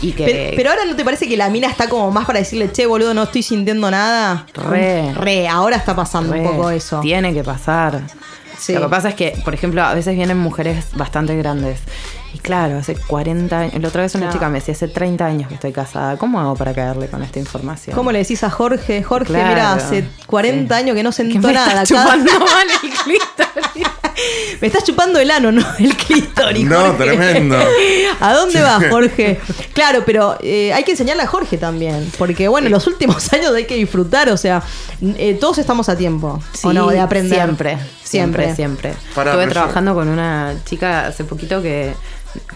y 0.00 0.12
que... 0.12 0.24
Pero, 0.24 0.56
pero 0.56 0.70
ahora 0.70 0.84
no 0.84 0.96
te 0.96 1.04
parece 1.04 1.28
que 1.28 1.36
la 1.36 1.48
mina 1.50 1.68
está 1.68 1.88
como 1.88 2.10
más 2.10 2.26
para 2.26 2.38
decirle, 2.38 2.70
che, 2.70 2.86
boludo, 2.86 3.14
no 3.14 3.24
estoy 3.24 3.42
sintiendo 3.42 3.90
nada. 3.90 4.46
Re. 4.54 5.12
Re, 5.14 5.48
ahora 5.48 5.76
está 5.76 5.96
pasando 5.96 6.32
re, 6.32 6.40
un 6.40 6.46
poco 6.46 6.70
eso. 6.70 7.00
Tiene 7.00 7.32
que 7.32 7.42
pasar. 7.42 8.02
Sí. 8.58 8.72
Lo 8.72 8.82
que 8.82 8.88
pasa 8.88 9.08
es 9.10 9.14
que, 9.14 9.36
por 9.44 9.54
ejemplo, 9.54 9.82
a 9.82 9.94
veces 9.94 10.14
vienen 10.14 10.38
mujeres 10.38 10.86
bastante 10.94 11.36
grandes. 11.36 11.80
Y 12.34 12.38
claro, 12.38 12.78
hace 12.78 12.96
40 12.96 13.58
años. 13.58 13.74
La 13.80 13.88
otra 13.88 14.02
vez 14.02 14.14
una 14.16 14.22
Claro. 14.24 14.32
chica 14.34 14.48
me 14.48 14.58
decía, 14.58 14.74
hace 14.74 14.88
30 14.88 15.24
años 15.24 15.48
que 15.48 15.54
estoy 15.54 15.72
casada. 15.72 16.16
¿Cómo 16.18 16.40
hago 16.40 16.56
para 16.56 16.74
caerle 16.74 17.06
con 17.08 17.22
esta 17.22 17.38
información? 17.38 17.94
¿Cómo 17.94 18.10
le 18.12 18.18
decís 18.18 18.42
a 18.44 18.50
Jorge? 18.50 19.02
Jorge, 19.02 19.28
Claro. 19.32 19.48
mira, 19.50 19.72
hace 19.74 20.04
40 20.26 20.74
Sí. 20.76 20.82
años 20.82 20.96
que 20.96 21.02
no 21.04 21.12
sentó 21.12 21.46
me 21.46 21.52
nada. 21.54 21.82
está 21.82 21.94
cada- 21.94 22.04
chupando 22.24 22.32
mal 22.40 22.66
el 22.82 22.90
clítoris. 22.90 23.88
Me 24.60 24.68
estás 24.68 24.84
chupando 24.84 25.18
el 25.18 25.28
ano, 25.30 25.50
no 25.50 25.62
el 25.80 25.94
clítoris. 25.96 26.64
No, 26.64 26.80
Jorge. 26.94 27.04
tremendo. 27.04 27.58
¿A 28.20 28.32
dónde 28.32 28.62
vas, 28.62 28.84
Jorge? 28.88 29.40
Claro, 29.72 30.04
pero 30.06 30.38
eh, 30.40 30.72
hay 30.72 30.84
que 30.84 30.92
enseñarle 30.92 31.24
a 31.24 31.26
Jorge 31.26 31.58
también. 31.58 32.10
Porque, 32.16 32.46
bueno, 32.46 32.68
los 32.68 32.86
últimos 32.86 33.32
años 33.32 33.52
hay 33.52 33.64
que 33.66 33.74
disfrutar. 33.74 34.28
O 34.30 34.36
sea, 34.36 34.62
eh, 35.02 35.36
todos 35.40 35.58
estamos 35.58 35.88
a 35.88 35.96
tiempo. 35.96 36.40
¿O 36.62 36.72
no? 36.72 36.86
De 36.88 37.00
aprender. 37.00 37.38
Siempre, 37.40 37.78
siempre, 38.04 38.54
siempre. 38.54 38.94
Pará, 39.16 39.32
Estuve 39.32 39.48
trabajando 39.48 39.94
con 39.94 40.06
una 40.08 40.54
chica 40.64 41.08
hace 41.08 41.24
poquito 41.24 41.60
que 41.60 41.92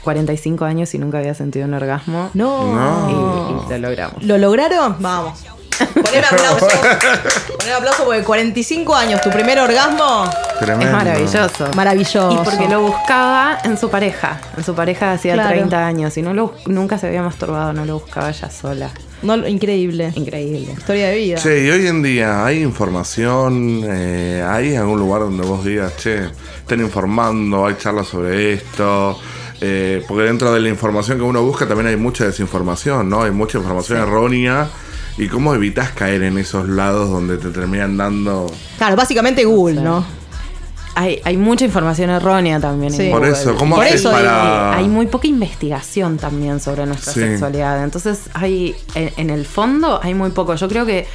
45 0.02 0.64
años 0.64 0.94
y 0.94 0.98
nunca 0.98 1.18
había 1.18 1.34
sentido 1.34 1.66
un 1.66 1.74
orgasmo. 1.74 2.30
No. 2.34 3.08
Y, 3.68 3.74
y 3.74 3.78
lo 3.78 3.88
logramos. 3.88 4.22
¿Lo 4.22 4.38
lograron? 4.38 4.96
Vamos. 5.00 5.44
Poner 5.94 6.24
aplauso. 6.24 6.66
Poner 7.58 7.74
aplauso 7.74 8.04
porque 8.04 8.22
45 8.22 8.94
años, 8.96 9.20
tu 9.20 9.30
primer 9.30 9.58
orgasmo. 9.60 10.28
Tremendo. 10.58 10.86
Es 10.86 10.92
maravilloso. 10.92 11.70
Maravilloso. 11.76 12.32
Y 12.32 12.44
porque 12.44 12.68
lo 12.68 12.80
buscaba 12.82 13.58
en 13.62 13.78
su 13.78 13.88
pareja. 13.88 14.40
En 14.56 14.64
su 14.64 14.74
pareja 14.74 15.12
hacía 15.12 15.34
Claro. 15.34 15.50
30 15.50 15.86
años 15.86 16.16
y 16.16 16.22
no 16.22 16.34
lo, 16.34 16.54
nunca 16.66 16.98
se 16.98 17.06
había 17.06 17.22
masturbado, 17.22 17.72
no 17.72 17.84
lo 17.84 18.00
buscaba 18.00 18.30
ella 18.30 18.50
sola. 18.50 18.90
No, 19.22 19.36
increíble. 19.46 20.12
Increíble. 20.16 20.72
Historia 20.76 21.10
de 21.10 21.16
vida. 21.16 21.38
Che, 21.38 21.64
y 21.64 21.70
hoy 21.70 21.86
en 21.86 22.02
día 22.02 22.44
hay 22.44 22.62
información, 22.62 23.82
eh, 23.84 24.44
hay 24.48 24.74
algún 24.76 24.98
lugar 24.98 25.22
donde 25.22 25.44
vos 25.46 25.64
digas, 25.64 25.96
che, 25.96 26.24
estén 26.58 26.80
informando, 26.80 27.66
hay 27.66 27.76
charlas 27.76 28.08
sobre 28.08 28.54
esto. 28.54 29.18
Eh, 29.60 30.04
porque 30.06 30.24
dentro 30.24 30.52
de 30.52 30.60
la 30.60 30.68
información 30.68 31.18
que 31.18 31.24
uno 31.24 31.42
busca 31.42 31.66
también 31.66 31.88
hay 31.88 31.96
mucha 31.96 32.24
desinformación, 32.24 33.08
¿no? 33.08 33.22
Hay 33.22 33.30
mucha 33.30 33.58
información 33.58 33.98
errónea. 34.00 34.68
¿Y 35.16 35.26
cómo 35.26 35.52
evitas 35.52 35.90
caer 35.90 36.22
en 36.22 36.38
esos 36.38 36.68
lados 36.68 37.10
donde 37.10 37.38
te 37.38 37.48
terminan 37.50 37.96
dando... 37.96 38.46
Claro, 38.76 38.94
básicamente 38.94 39.44
Google, 39.44 39.80
¿no? 39.82 40.04
Hay, 40.94 41.20
hay 41.24 41.36
mucha 41.36 41.64
información 41.64 42.10
errónea 42.10 42.60
también. 42.60 42.92
Sí. 42.92 43.06
en 43.06 43.12
Por 43.12 43.24
eso, 43.24 43.56
¿cómo 43.56 43.74
Por 43.76 43.86
eso 43.86 44.12
para...? 44.12 44.76
Hay 44.76 44.88
muy 44.88 45.06
poca 45.06 45.26
investigación 45.26 46.18
también 46.18 46.60
sobre 46.60 46.86
nuestra 46.86 47.12
Sí. 47.12 47.20
sexualidad. 47.20 47.82
Entonces, 47.82 48.30
hay 48.34 48.76
en, 48.94 49.12
en 49.16 49.30
el 49.30 49.44
fondo 49.44 49.98
hay 50.00 50.14
muy 50.14 50.30
poco. 50.30 50.54
Yo 50.54 50.68
creo 50.68 50.86
que 50.86 51.06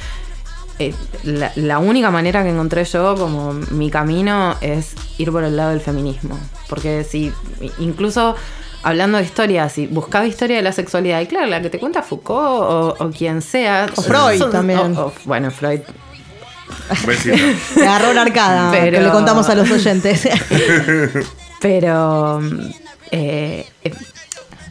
eh, 0.78 0.94
la, 1.24 1.52
la 1.56 1.78
única 1.78 2.10
manera 2.10 2.42
que 2.42 2.50
encontré 2.50 2.84
yo 2.84 3.14
como 3.16 3.52
mi 3.52 3.90
camino 3.90 4.56
es 4.60 4.94
ir 5.18 5.30
por 5.32 5.44
el 5.44 5.56
lado 5.56 5.70
del 5.70 5.80
feminismo. 5.80 6.38
Porque 6.68 7.04
si 7.04 7.32
incluso 7.78 8.34
hablando 8.82 9.18
de 9.18 9.24
historia, 9.24 9.68
si 9.68 9.86
buscaba 9.86 10.26
historia 10.26 10.56
de 10.56 10.62
la 10.62 10.72
sexualidad, 10.72 11.20
y 11.20 11.26
claro, 11.26 11.46
la 11.46 11.62
que 11.62 11.70
te 11.70 11.78
cuenta 11.78 12.02
Foucault 12.02 12.38
o, 12.38 12.96
o 12.98 13.10
quien 13.10 13.40
sea. 13.42 13.86
O 13.96 14.02
Freud 14.02 14.42
también. 14.50 14.96
o- 14.96 15.06
o- 15.06 15.12
bueno, 15.24 15.50
Freud. 15.50 15.80
Me 17.76 17.82
agarró 17.86 18.10
una 18.10 18.22
arcada 18.22 18.70
Pero- 18.72 18.98
que 18.98 19.04
le 19.04 19.10
contamos 19.10 19.48
a 19.48 19.54
los 19.54 19.70
oyentes. 19.70 20.28
Pero 21.60 22.40
eh, 23.10 23.66
eh, 23.84 23.94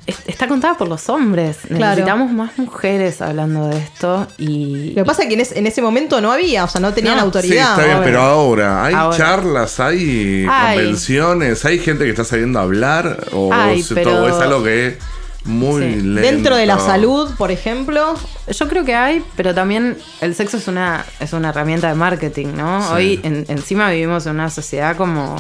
está 0.06 0.48
contada 0.48 0.78
por 0.78 0.88
los 0.90 1.08
hombres. 1.10 1.58
Claro. 1.68 1.86
Necesitamos 1.92 2.32
más 2.32 2.58
mujeres 2.58 3.22
hablando 3.22 3.68
de 3.70 3.78
esto 3.78 4.28
y 4.38 4.90
Lo 4.90 5.04
que 5.04 5.06
pasa 5.06 5.22
es 5.24 5.28
que 5.30 5.36
en, 5.36 5.42
es- 5.42 5.52
en 5.54 5.66
ese 5.68 5.82
momento 5.82 6.20
no 6.22 6.32
había, 6.32 6.64
o 6.66 6.68
sea, 6.68 6.82
no 6.82 6.94
tenían 6.94 7.16
No, 7.16 7.22
Sí, 7.22 7.26
autoridad. 7.26 7.72
está 7.80 7.86
bien, 7.86 8.00
pero 8.04 8.22
ahora, 8.22 8.84
¿hay 8.86 8.94
Ahora. 8.94 9.18
charlas, 9.18 9.80
hay, 9.80 10.46
Hay. 10.50 10.78
convenciones, 10.78 11.64
hay 11.66 11.80
gente 11.80 12.04
que 12.04 12.10
está 12.10 12.24
saliendo 12.26 12.60
a 12.60 12.64
hablar? 12.64 13.28
¿O 13.32 13.50
se- 13.82 13.96
pero- 13.96 14.12
todo 14.12 14.28
es 14.28 14.36
algo 14.36 14.64
que 14.64 14.88
es 14.88 14.98
muy 15.46 15.82
Sí. 15.84 16.02
lento? 16.02 16.22
Dentro 16.22 16.56
de 16.58 16.66
la 16.66 16.80
salud, 16.80 17.30
por 17.38 17.52
ejemplo, 17.52 18.16
yo 18.48 18.68
creo 18.70 18.84
que 18.86 18.96
hay, 18.96 19.24
pero 19.36 19.54
también 19.54 19.98
el 20.22 20.36
sexo 20.36 20.58
es 20.58 20.68
una 20.68 21.06
es 21.20 21.32
una 21.34 21.50
herramienta 21.50 21.88
de 21.90 21.96
marketing, 21.96 22.48
¿no? 22.58 22.82
Sí. 22.82 22.94
Hoy 22.94 23.20
en- 23.24 23.46
encima 23.48 23.90
vivimos 23.90 24.26
en 24.26 24.34
una 24.34 24.50
sociedad 24.50 24.96
como 24.98 25.36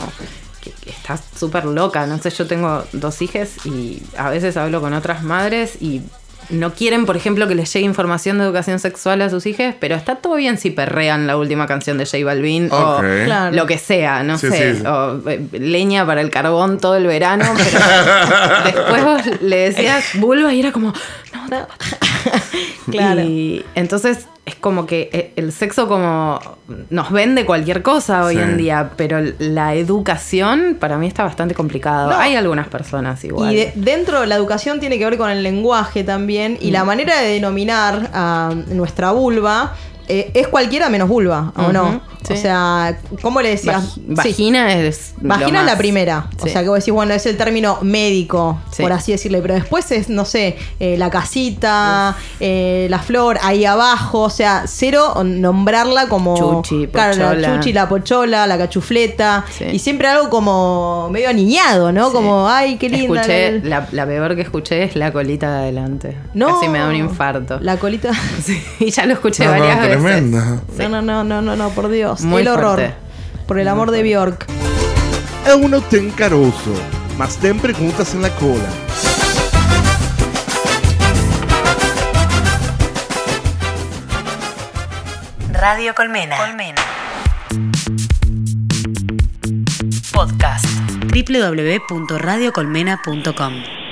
que, 0.63 0.71
que 0.71 0.89
está 0.91 1.17
súper 1.37 1.65
loca. 1.65 2.05
No 2.07 2.17
sé, 2.19 2.29
yo 2.29 2.47
tengo 2.47 2.83
dos 2.93 3.21
hijas 3.21 3.65
y 3.65 4.01
a 4.17 4.29
veces 4.29 4.55
hablo 4.57 4.79
con 4.81 4.93
otras 4.93 5.23
madres 5.23 5.81
y 5.81 6.01
no 6.49 6.73
quieren, 6.73 7.05
por 7.05 7.15
ejemplo, 7.15 7.47
que 7.47 7.55
les 7.55 7.71
llegue 7.71 7.85
información 7.85 8.37
de 8.37 8.43
educación 8.43 8.77
sexual 8.77 9.21
a 9.21 9.29
sus 9.29 9.45
hijas, 9.45 9.75
pero 9.79 9.95
está 9.95 10.15
todo 10.17 10.35
bien 10.35 10.57
si 10.57 10.71
perrean 10.71 11.25
la 11.25 11.37
última 11.37 11.67
canción 11.67 11.97
de 11.97 12.05
J 12.05 12.17
Balvin 12.25 12.69
o 12.69 12.99
Claro. 13.25 13.55
lo 13.55 13.65
que 13.65 13.77
sea, 13.77 14.23
no 14.23 14.37
Sí, 14.37 14.49
sé, 14.49 14.73
sí, 14.73 14.79
sí. 14.81 14.85
o 14.85 15.21
eh, 15.29 15.41
leña 15.53 16.05
para 16.05 16.19
el 16.19 16.29
carbón 16.29 16.79
todo 16.79 16.97
el 16.97 17.07
verano, 17.07 17.45
pero 17.55 17.79
después 18.65 19.03
vos 19.05 19.41
le 19.41 19.55
decías 19.69 20.03
vulva 20.15 20.53
y 20.53 20.59
era 20.59 20.73
como, 20.73 20.91
no, 21.33 21.47
no. 21.47 21.67
Claro. 22.91 23.21
Y 23.21 23.63
entonces 23.75 24.27
es 24.45 24.55
como 24.55 24.85
que 24.85 25.09
eh, 25.13 25.31
el 25.37 25.53
sexo 25.53 25.87
como 25.87 26.39
nos 26.89 27.11
vende 27.11 27.45
cualquier 27.45 27.81
cosa 27.81 28.25
hoy 28.25 28.35
Sí. 28.35 28.41
en 28.41 28.57
día, 28.57 28.91
pero 28.97 29.19
la 29.39 29.73
educación 29.75 30.75
para 30.79 30.97
mí 30.97 31.07
está 31.07 31.23
bastante 31.23 31.55
complicado. 31.55 32.09
No. 32.11 32.17
Hay 32.17 32.35
algunas 32.35 32.67
personas 32.67 33.23
igual. 33.23 33.53
Y 33.53 33.55
de- 33.55 33.71
dentro 33.75 34.19
de 34.21 34.27
la 34.27 34.35
educación 34.35 34.79
tiene 34.81 34.97
que 34.99 35.05
ver 35.05 35.17
con 35.17 35.29
el 35.29 35.43
lenguaje 35.43 36.03
también 36.03 36.57
y 36.59 36.69
Mm. 36.69 36.73
la 36.73 36.83
manera 36.83 37.19
de 37.21 37.29
denominar 37.29 38.09
a 38.13 38.53
nuestra 38.67 39.11
vulva 39.11 39.73
eh, 40.09 40.31
es 40.33 40.49
cualquiera 40.49 40.89
menos 40.89 41.07
vulva, 41.07 41.53
¿o 41.55 41.71
no? 41.71 42.01
Sí. 42.27 42.33
O 42.33 42.37
sea, 42.37 42.97
¿cómo 43.21 43.41
le 43.41 43.49
decías? 43.49 43.97
Vag- 43.97 44.23
Sí. 44.23 44.29
Vagina 44.29 44.73
es. 44.73 45.13
Vagina 45.21 45.59
es 45.61 45.65
la 45.65 45.77
primera. 45.77 46.27
O 46.41 46.47
sea, 46.47 46.61
que 46.63 46.69
vos 46.69 46.79
decís, 46.79 46.93
bueno, 46.93 47.13
es 47.13 47.25
el 47.25 47.37
término 47.37 47.79
médico, 47.81 48.59
Sí. 48.71 48.81
por 48.81 48.91
así 48.93 49.11
decirle. 49.11 49.41
Pero 49.41 49.55
después 49.55 49.91
es, 49.91 50.09
no 50.09 50.25
sé, 50.25 50.57
eh, 50.79 50.95
la 50.97 51.09
casita, 51.09 52.15
eh, 52.39 52.87
la 52.89 52.99
flor, 52.99 53.37
ahí 53.41 53.65
abajo. 53.65 54.21
O 54.21 54.29
sea, 54.29 54.63
cero 54.67 55.23
nombrarla 55.23 56.07
como. 56.07 56.37
Chuchi, 56.63 56.87
Claro, 56.87 57.15
la 57.17 57.29
pochola. 57.29 57.55
chuchi, 57.55 57.73
la 57.73 57.89
pochola, 57.89 58.47
la 58.47 58.57
cachufleta. 58.57 59.45
Sí. 59.51 59.65
Y 59.73 59.79
siempre 59.79 60.07
algo 60.07 60.29
como 60.29 61.09
medio 61.11 61.29
aniñado, 61.29 61.91
¿no? 61.91 62.07
Sí. 62.07 62.13
Como, 62.13 62.47
ay, 62.47 62.77
qué 62.77 62.89
linda. 62.89 63.21
Escuché, 63.21 63.59
la- 63.61 63.79
la, 63.81 63.87
la 63.91 64.05
peor 64.05 64.35
que 64.35 64.41
escuché 64.41 64.83
es 64.83 64.95
la 64.95 65.11
colita 65.11 65.51
de 65.51 65.57
adelante. 65.63 66.17
No. 66.33 66.47
Casi 66.59 66.69
me 66.69 66.79
da 66.79 66.87
un 66.87 66.95
infarto. 66.95 67.59
La 67.59 67.77
colita. 67.77 68.11
Sí, 68.43 68.61
y 68.79 68.89
ya 68.91 69.05
lo 69.05 69.13
escuché 69.13 69.45
No, 69.45 69.53
no, 69.53 69.59
varias 69.59 69.79
veces. 69.79 70.01
tremenda. 70.03 70.61
No, 70.77 70.89
no, 70.89 71.01
no, 71.01 71.23
no, 71.23 71.41
no, 71.41 71.55
no, 71.55 71.69
por 71.69 71.89
Dios. 71.89 72.12
Muy 72.21 72.41
el 72.41 72.47
horror. 72.49 72.75
fuerte. 72.75 72.95
Por 73.47 73.59
el 73.59 73.67
amor 73.67 73.91
de 73.91 74.03
Bjork. 74.03 74.45
É 75.45 75.55
um 75.55 75.67
não 75.67 75.81
tem 75.81 76.09
caroço, 76.11 76.73
mas 77.17 77.35
tem 77.35 77.57
perguntas 77.57 78.13
na 78.13 78.29
cola. 78.29 78.69
Radio 85.53 85.93
Colmena. 85.93 86.37
Colmena. 86.37 86.81
Podcast. 90.11 90.67
www.radiocolmena.com 91.11 93.82